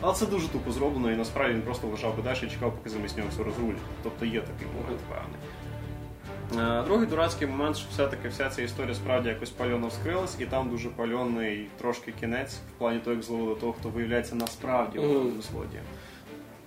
Але 0.00 0.14
це 0.14 0.26
дуже 0.26 0.48
тупо 0.48 0.72
зроблено, 0.72 1.10
і 1.10 1.16
насправді 1.16 1.54
він 1.54 1.62
просто 1.62 1.86
лежав 1.86 2.16
би 2.16 2.22
далі 2.22 2.38
і 2.42 2.50
чекав, 2.50 2.72
поки 2.76 2.90
замість 2.90 3.16
нього 3.16 3.28
все 3.32 3.42
розрулять. 3.42 3.76
Тобто 4.02 4.24
є 4.24 4.40
такий 4.40 4.66
момент 4.76 5.00
певний. 5.08 5.38
Е, 6.58 6.82
Другий 6.82 7.06
дурацький 7.06 7.48
момент, 7.48 7.76
що 7.76 7.86
все-таки 7.92 8.28
вся 8.28 8.48
ця 8.50 8.62
історія 8.62 8.94
справді 8.94 9.28
якось 9.28 9.50
пальоно 9.50 9.86
вскрилась, 9.88 10.36
і 10.40 10.46
там 10.46 10.70
дуже 10.70 10.88
пальоний 10.88 11.66
трошки 11.78 12.12
кінець 12.20 12.54
в 12.54 12.78
плані 12.78 12.98
того, 12.98 13.16
як 13.16 13.24
зловили 13.24 13.54
того, 13.54 13.72
хто 13.72 13.88
виявляється 13.88 14.34
насправді 14.34 14.98
Мгм. 14.98 15.08
головним 15.08 15.42
злодієм. 15.42 15.84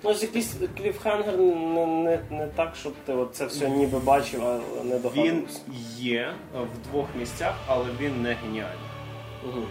Ну, 0.04 0.10
ось 0.10 0.22
якийсь 0.24 0.56
кліфхангер 0.78 1.38
не, 1.38 1.86
не, 1.86 2.19
не 2.32 2.48
так, 2.48 2.76
щоб 2.76 2.93
ти 3.06 3.13
от 3.13 3.36
це 3.36 3.46
все 3.46 3.69
ніби 3.69 4.00
бачив, 4.00 4.46
а 4.48 4.60
не 4.84 4.98
Він 4.98 5.48
є 5.98 6.22
е, 6.22 6.60
в 6.60 6.89
двох 6.91 7.08
місцях, 7.19 7.56
але 7.67 7.86
він 8.00 8.22
не 8.22 8.34
геніальний. 8.34 8.89
Мгм. 9.48 9.63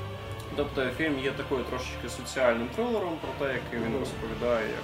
Тобто 0.56 0.86
фільм 0.98 1.18
є 1.24 1.30
такою 1.30 1.64
трошечки 1.64 2.08
соціальним 2.08 2.68
трилером 2.76 3.12
про 3.20 3.46
те, 3.46 3.54
який 3.54 3.78
він 3.86 3.90
Мгм. 3.94 4.00
розповідає, 4.00 4.66
як 4.68 4.82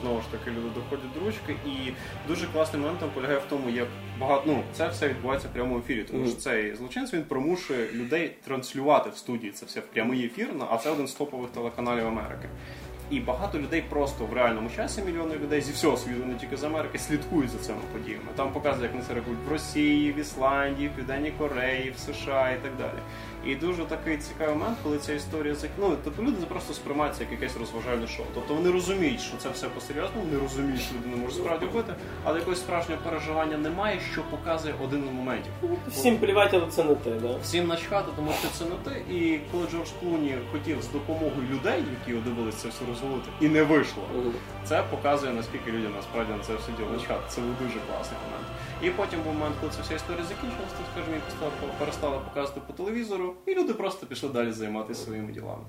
знову 0.00 0.20
ж 0.20 0.26
таки 0.30 0.50
люди 0.50 0.68
доходять 0.74 1.12
до 1.14 1.20
ручки. 1.20 1.56
І 1.66 1.92
дуже 2.28 2.46
класним 2.46 2.82
моментом 2.82 3.10
полягає 3.14 3.38
в 3.38 3.44
тому, 3.48 3.70
як 3.70 3.88
багато 4.20 4.42
ну 4.46 4.62
це 4.72 4.88
все 4.88 5.08
відбувається 5.08 5.48
в 5.48 5.52
прямому 5.52 5.78
ефірі, 5.78 6.04
тому 6.04 6.26
що 6.26 6.36
цей 6.36 6.74
злочинець 6.74 7.14
він 7.14 7.22
примушує 7.22 7.92
людей 7.92 8.36
транслювати 8.44 9.10
в 9.10 9.16
студії 9.16 9.52
це 9.52 9.66
все 9.66 9.80
в 9.80 9.86
прямий 9.86 10.26
ефір, 10.26 10.48
ну, 10.58 10.66
а 10.70 10.76
це 10.76 10.90
один 10.90 11.08
з 11.08 11.14
топових 11.14 11.50
телеканалів 11.50 12.06
Америки. 12.06 12.48
І 13.10 13.20
багато 13.20 13.58
людей 13.58 13.84
просто 13.88 14.24
в 14.24 14.32
реальному 14.32 14.70
часі, 14.76 15.02
мільйони 15.02 15.34
людей 15.34 15.60
зі 15.60 15.72
всього 15.72 15.96
світу, 15.96 16.26
не 16.26 16.34
тільки 16.34 16.56
з 16.56 16.64
Америки, 16.64 16.98
слідкують 16.98 17.50
за 17.50 17.58
цими 17.58 17.78
подіями. 17.92 18.24
Там 18.36 18.52
показують, 18.52 18.82
як 18.82 18.92
вони 18.92 19.04
це 19.08 19.14
реагують 19.14 19.40
в 19.48 19.52
Росії, 19.52 20.12
в 20.12 20.18
Ісландії, 20.18 20.88
в 20.88 20.92
Південній 20.96 21.32
Кореї, 21.38 21.90
в 21.90 21.98
США 21.98 22.50
і 22.50 22.62
так 22.62 22.76
далі. 22.78 22.98
І 23.46 23.54
дуже 23.54 23.84
такий 23.84 24.16
цікавий 24.18 24.54
момент, 24.54 24.76
коли 24.82 24.98
ця 24.98 25.12
історія 25.12 25.54
зак... 25.54 25.70
ну, 25.78 25.96
тобто 26.04 26.22
люди 26.22 26.46
просто 26.48 26.74
сприймають 26.74 27.16
це 27.16 27.22
як 27.22 27.32
якесь 27.32 27.56
розважальне 27.56 28.06
шоу. 28.08 28.26
Тобто 28.34 28.54
вони 28.54 28.70
розуміють, 28.70 29.20
що 29.20 29.36
це 29.36 29.48
все 29.48 29.68
по-серйозному, 29.68 30.24
вони 30.30 30.42
розуміють, 30.42 30.80
що 30.80 30.94
люди 30.94 31.08
не 31.08 31.16
можуть 31.16 31.36
справді 31.36 31.66
вбити, 31.66 31.94
але 32.24 32.38
якогось 32.38 32.58
справжнього 32.58 33.00
переживання 33.04 33.56
немає, 33.58 34.00
що 34.12 34.22
показує 34.22 34.74
один 34.84 35.02
з 35.02 35.12
моментів. 35.12 35.52
Всім 35.88 36.16
плівати, 36.18 36.56
але 36.62 36.70
це 36.70 36.84
не 36.84 36.94
ти, 36.94 37.10
да? 37.10 37.36
Всім 37.42 37.66
начхати, 37.66 38.08
тому 38.16 38.32
що 38.40 38.48
це 38.48 38.64
не 38.64 38.76
ти. 38.84 39.14
І 39.14 39.38
коли 39.52 39.66
Джордж 39.70 39.88
Клуні 40.00 40.34
хотів 40.52 40.82
з 40.82 40.88
допомогою 40.88 41.46
людей, 41.52 41.84
які 42.00 42.20
дивилися 42.20 42.58
це 42.58 42.68
все 42.68 42.80
розвалити, 42.88 43.28
і 43.40 43.48
не 43.48 43.62
вийшло. 43.62 44.02
Це 44.64 44.82
показує 44.90 45.32
наскільки 45.32 45.72
людям 45.72 45.92
насправді 45.96 46.32
на 46.32 46.38
це 46.38 46.54
все 46.54 46.72
діло 46.78 46.90
начхати. 46.92 47.20
Це 47.28 47.40
був 47.40 47.50
дуже 47.62 47.78
класний 47.88 48.18
момент. 48.24 48.46
І 48.82 48.90
потім 48.90 49.20
був 49.22 49.34
момент, 49.34 49.54
коли 49.60 49.72
ця 49.72 49.82
вся 49.82 49.94
історія 49.94 50.24
закінчилася, 50.24 50.74
скажімо, 50.92 51.16
перестали- 51.16 51.72
перестали 51.78 52.16
показувати 52.18 52.60
по 52.66 52.72
телевізору, 52.72 53.31
і 53.46 53.54
люди 53.54 53.74
просто 53.74 54.06
пішли 54.06 54.28
далі 54.28 54.52
займатися 54.52 55.04
своїми 55.04 55.32
ділами. 55.32 55.64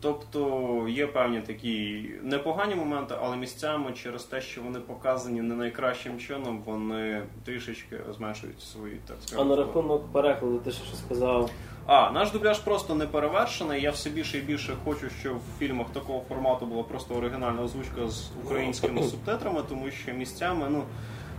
Тобто 0.00 0.86
є 0.88 1.06
певні 1.06 1.40
такі 1.40 2.04
непогані 2.22 2.74
моменти, 2.74 3.14
але 3.20 3.36
місцями 3.36 3.92
через 3.92 4.24
те, 4.24 4.40
що 4.40 4.62
вони 4.62 4.80
показані 4.80 5.42
не 5.42 5.54
найкращим 5.54 6.18
чином, 6.18 6.62
вони 6.66 7.22
трішечки 7.44 8.00
зменшують 8.16 8.62
свої, 8.62 9.00
так 9.06 9.16
А 9.36 9.44
на 9.44 9.56
рахунок 9.56 10.12
перекладу, 10.12 10.58
ти 10.58 10.70
ще 10.70 10.84
що 10.84 10.96
сказав. 10.96 11.50
А, 11.86 12.10
наш 12.10 12.30
дубляж 12.30 12.58
просто 12.58 12.94
неперевершений. 12.94 13.82
Я 13.82 13.90
все 13.90 14.10
більше 14.10 14.38
і 14.38 14.40
більше 14.40 14.72
хочу, 14.84 15.10
щоб 15.20 15.36
в 15.36 15.58
фільмах 15.58 15.86
такого 15.90 16.22
формату 16.28 16.66
була 16.66 16.82
просто 16.82 17.14
оригінальна 17.14 17.62
озвучка 17.62 18.08
з 18.08 18.30
українськими 18.44 19.02
субтитрами, 19.10 19.62
тому 19.68 19.90
що 19.90 20.12
місцями, 20.12 20.66
ну. 20.70 20.84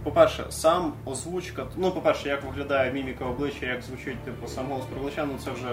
По-перше, 0.09 0.45
сам 0.49 0.93
озвучка, 1.05 1.67
ну, 1.77 1.91
по-перше, 1.91 2.29
як 2.29 2.43
виглядає 2.43 2.93
міміка 2.93 3.25
обличчя, 3.25 3.65
як 3.65 3.81
звучить 3.81 4.19
типу 4.19 4.47
сам 4.47 4.65
голос 4.65 4.85
перекладача, 4.85 5.25
ну 5.25 5.33
це 5.43 5.51
вже 5.51 5.67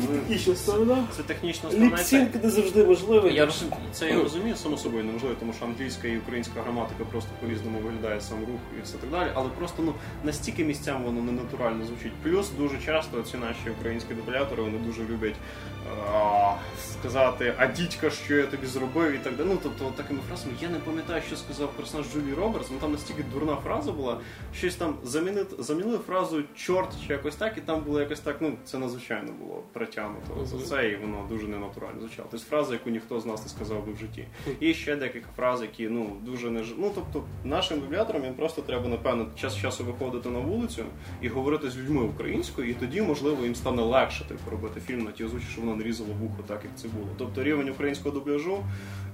Технічна 0.00 0.54
сторона. 0.54 1.04
це 1.16 1.22
технічна 1.22 1.70
сторона. 1.70 1.96
Lip 1.96 2.10
sync 2.10 2.28
не 2.42 2.50
завжди 2.50 2.84
можливий. 2.84 3.34
я 3.34 3.48
це 3.92 4.08
я 4.08 4.22
розумію, 4.22 4.56
само 4.56 4.76
собою 4.76 5.04
неможливо, 5.04 5.34
тому 5.40 5.52
що 5.52 5.64
англійська 5.64 6.08
і 6.08 6.18
українська 6.18 6.62
граматика 6.62 7.04
просто 7.04 7.30
по-різному 7.40 7.78
виглядає 7.78 8.20
сам 8.20 8.38
рух 8.40 8.60
і 8.78 8.82
все 8.82 8.96
так 8.96 9.10
далі. 9.10 9.30
Але 9.34 9.48
просто 9.48 9.82
ну 9.82 9.94
настільки 10.24 10.64
місцям 10.64 11.04
воно 11.04 11.22
не 11.22 11.32
натурально 11.32 11.84
звучить. 11.84 12.12
Плюс 12.22 12.50
дуже 12.50 12.78
часто 12.78 13.22
ці 13.22 13.36
наші 13.36 13.70
українські 13.80 14.14
дублятори 14.14 14.62
вони 14.62 14.78
дуже 14.78 15.02
люблять 15.02 15.34
а, 16.12 16.54
сказати, 16.92 17.54
а 17.56 17.66
дідька, 17.66 18.10
що 18.10 18.36
я 18.36 18.46
тобі 18.46 18.66
зробив, 18.66 19.12
і 19.12 19.18
так 19.18 19.36
далі. 19.36 19.46
Ну 19.50 19.58
тобто 19.62 19.92
такими 19.96 20.20
фразами 20.28 20.52
я 20.62 20.68
не 20.68 20.78
пам'ятаю, 20.78 21.22
що 21.26 21.36
сказав 21.36 21.72
персонаж 21.72 22.06
Джулії 22.12 22.34
Робертс. 22.34 22.70
Ну 22.70 22.76
там 22.80 22.92
настільки 22.92 23.24
дурна 23.32 23.56
фраза 23.56 23.92
була, 23.92 24.20
щось 24.56 24.74
там 24.74 24.96
замінили 25.58 25.98
фразу 25.98 26.42
чорт 26.54 26.90
чи 27.06 27.12
якось 27.12 27.36
так, 27.36 27.58
і 27.58 27.60
там 27.60 27.80
було 27.80 28.00
якось 28.00 28.20
так. 28.20 28.36
Ну 28.40 28.56
це 28.64 28.78
надзвичайно 28.78 29.32
було 29.32 29.62
притягнуто 29.84 30.44
за 30.46 30.58
це, 30.58 30.88
і 30.88 30.96
воно 30.96 31.26
дуже 31.28 31.48
ненатурально 31.48 32.00
звучало. 32.00 32.28
Тобто 32.30 32.46
фраза, 32.46 32.72
яку 32.72 32.90
ніхто 32.90 33.20
з 33.20 33.26
нас 33.26 33.42
не 33.42 33.48
сказав 33.48 33.86
би 33.86 33.92
в 33.92 33.96
житті. 33.96 34.24
І 34.60 34.74
ще 34.74 34.96
декілька 34.96 35.26
фраз, 35.36 35.62
які 35.62 35.88
ну 35.88 36.16
дуже 36.22 36.50
не 36.50 36.64
Ну 36.78 36.92
тобто 36.94 37.24
нашим 37.44 37.80
дубляторам 37.80 38.24
їм 38.24 38.34
просто 38.34 38.62
треба 38.62 38.88
напевно 38.88 39.26
час 39.36 39.56
часу 39.56 39.84
виходити 39.84 40.28
на 40.28 40.38
вулицю 40.38 40.84
і 41.22 41.28
говорити 41.28 41.70
з 41.70 41.78
людьми 41.78 42.02
українською, 42.02 42.70
і 42.70 42.74
тоді 42.74 43.02
можливо 43.02 43.44
їм 43.44 43.54
стане 43.54 43.82
легше 43.82 44.24
типу, 44.24 44.50
робити 44.50 44.80
фільм 44.80 45.04
на 45.04 45.12
ті 45.12 45.24
озвучі, 45.24 45.46
що 45.52 45.60
воно 45.60 45.76
не 45.76 45.84
різало 45.84 46.10
вухо, 46.20 46.42
так 46.46 46.60
як 46.64 46.72
це 46.76 46.88
було. 46.88 47.08
Тобто 47.18 47.42
рівень 47.42 47.68
українського 47.68 48.14
дубляжу 48.14 48.64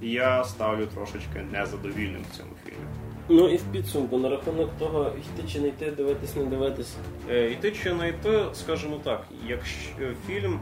я 0.03 0.45
ставлю 0.45 0.87
трошечки 0.87 1.47
незадовільним 1.53 2.23
в 2.33 2.37
цьому 2.37 2.51
фільмі. 2.65 3.10
Ну 3.33 3.49
і 3.49 3.57
в 3.57 3.63
підсумку, 3.63 4.19
на 4.19 4.29
рахунок 4.29 4.71
того, 4.79 5.13
йти 5.19 5.49
чи 5.53 5.61
не 5.61 5.69
йти, 5.69 5.91
дивитись, 5.91 6.37
не 6.37 6.45
дивитись. 6.45 6.95
Е, 7.31 7.51
Йти 7.51 7.73
чи 7.73 7.95
не 7.95 8.09
йти, 8.09 8.45
скажімо 8.55 9.01
так, 9.05 9.27
якщо 9.47 10.05
фільм 10.27 10.61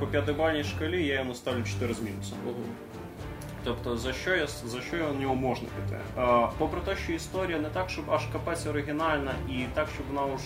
по 0.00 0.06
п'ятибальній 0.06 0.64
шкалі 0.64 1.06
я 1.06 1.18
йому 1.18 1.34
ставлю 1.34 1.64
4 1.64 1.94
з 1.94 2.02
мінусом. 2.02 2.38
Мгм. 2.46 2.54
Тобто 3.64 3.96
за 3.96 4.12
що 4.12 4.34
я 4.36 4.46
за 4.46 4.80
що 4.80 4.96
я 4.96 5.02
на 5.12 5.20
нього 5.20 5.34
можна 5.34 5.68
піти? 5.68 6.00
Е, 6.18 6.48
попри 6.58 6.80
те, 6.80 6.96
що 6.96 7.12
історія 7.12 7.58
не 7.58 7.68
так, 7.68 7.90
щоб 7.90 8.10
аж 8.10 8.22
капець 8.32 8.66
оригінальна, 8.66 9.32
і 9.50 9.64
так, 9.74 9.88
щоб 9.94 10.06
вона 10.08 10.34
уж 10.34 10.40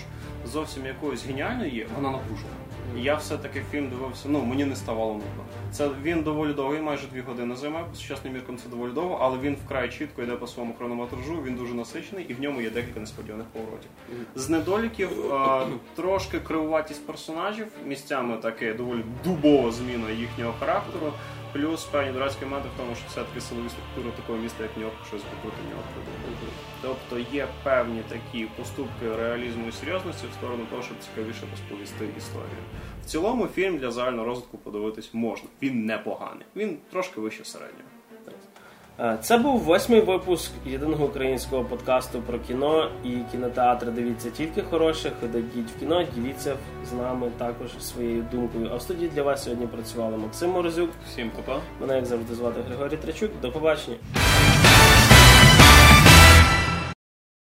зовсім 0.52 0.86
якоюсь 0.86 1.26
геніальною 1.26 1.70
є, 1.70 1.86
вона 1.96 2.10
напружена. 2.10 2.50
Я 2.96 3.14
все-таки 3.14 3.62
фільм 3.70 3.88
дивився, 3.88 4.28
ну 4.28 4.44
мені 4.44 4.64
не 4.64 4.76
ставало 4.76 5.12
нудно. 5.12 5.44
Це 5.72 5.88
він 6.02 6.22
доволі 6.22 6.52
довгий, 6.52 6.80
майже 6.80 7.06
дві 7.06 7.20
години 7.20 7.56
займає. 7.56 7.84
По 7.84 7.96
сучасним 7.96 8.32
міркам 8.32 8.56
це 8.56 8.68
доволі 8.68 8.92
довго, 8.92 9.18
але 9.20 9.38
він 9.38 9.56
вкрай 9.64 9.90
чітко 9.90 10.22
йде 10.22 10.36
по 10.36 10.46
своєму 10.46 10.74
хронометражу, 10.74 11.42
він 11.42 11.54
дуже 11.54 11.74
насичений 11.74 12.26
і 12.28 12.34
в 12.34 12.40
ньому 12.40 12.60
є 12.60 12.70
декілька 12.70 13.00
несподіваних 13.00 13.46
поворотів. 13.46 13.90
З 14.34 14.48
недоліків 14.48 15.32
а, 15.32 15.66
трошки 15.96 16.40
кривуватість 16.40 17.06
персонажів, 17.06 17.66
місцями 17.86 18.36
таке 18.36 18.74
доволі 18.74 19.04
дубова 19.24 19.72
зміна 19.72 20.10
їхнього 20.10 20.54
характеру. 20.60 21.12
Плюс 21.52 21.84
певні 21.84 22.12
дурацькі 22.12 22.44
моменти 22.44 22.68
в 22.74 22.78
тому, 22.78 22.94
що 22.94 23.04
все-таки 23.08 23.40
силові 23.40 23.68
структури 23.68 24.16
такого 24.16 24.38
міста, 24.38 24.62
як 24.62 24.76
Нью-Йорк, 24.76 25.06
щось 25.08 25.22
покрути 25.22 25.56
нього 25.70 25.82
придумали. 25.94 26.52
Тобто 26.82 27.36
є 27.36 27.48
певні 27.62 28.02
такі 28.08 28.44
поступки 28.44 29.16
реалізму 29.16 29.68
і 29.68 29.72
серйозності 29.72 30.26
в 30.26 30.34
сторону 30.34 30.66
того, 30.70 30.82
щоб 30.82 30.96
цікавіше 30.98 31.42
розповісти 31.50 32.08
історію. 32.18 32.62
В 33.02 33.06
цілому 33.06 33.46
фільм 33.46 33.78
для 33.78 33.90
загального 33.90 34.24
розвитку 34.26 34.58
подивитись 34.58 35.14
можна. 35.14 35.48
Він 35.62 35.84
непоганий. 35.86 36.46
Він 36.56 36.78
трошки 36.90 37.20
вище 37.20 37.44
середнього. 37.44 37.89
Е, 39.00 39.18
Це 39.22 39.38
був 39.38 39.60
восьмий 39.60 40.00
випуск 40.00 40.52
єдиного 40.66 41.04
українського 41.04 41.64
подкасту 41.64 42.22
про 42.22 42.38
кіно 42.38 42.90
і 43.04 43.16
кінотеатр. 43.32 43.92
Дивіться 43.92 44.30
тільки 44.30 44.62
хороше, 44.62 45.12
ходіть 45.20 45.70
в 45.76 45.80
кіно, 45.80 46.04
діліться 46.14 46.56
з 46.90 46.92
нами 46.92 47.30
також 47.38 47.70
своєю 47.80 48.26
думкою. 48.32 48.70
А 48.72 48.76
в 48.76 48.82
студії 48.82 49.10
для 49.14 49.22
вас 49.22 49.44
сьогодні 49.44 49.66
працювали 49.66 50.16
Максим 50.16 50.50
Морозюк. 50.50 50.90
Всім 51.08 51.30
па-па. 51.36 51.60
Мене 51.80 51.96
як 51.96 52.06
завжди 52.06 52.34
звати 52.34 52.60
Григорій 52.68 52.96
Трачук. 52.96 53.30
До 53.42 53.52
побачення. 53.52 53.96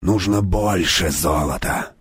Нужно 0.01 0.41
больше 0.41 1.09
золота. 1.09 1.96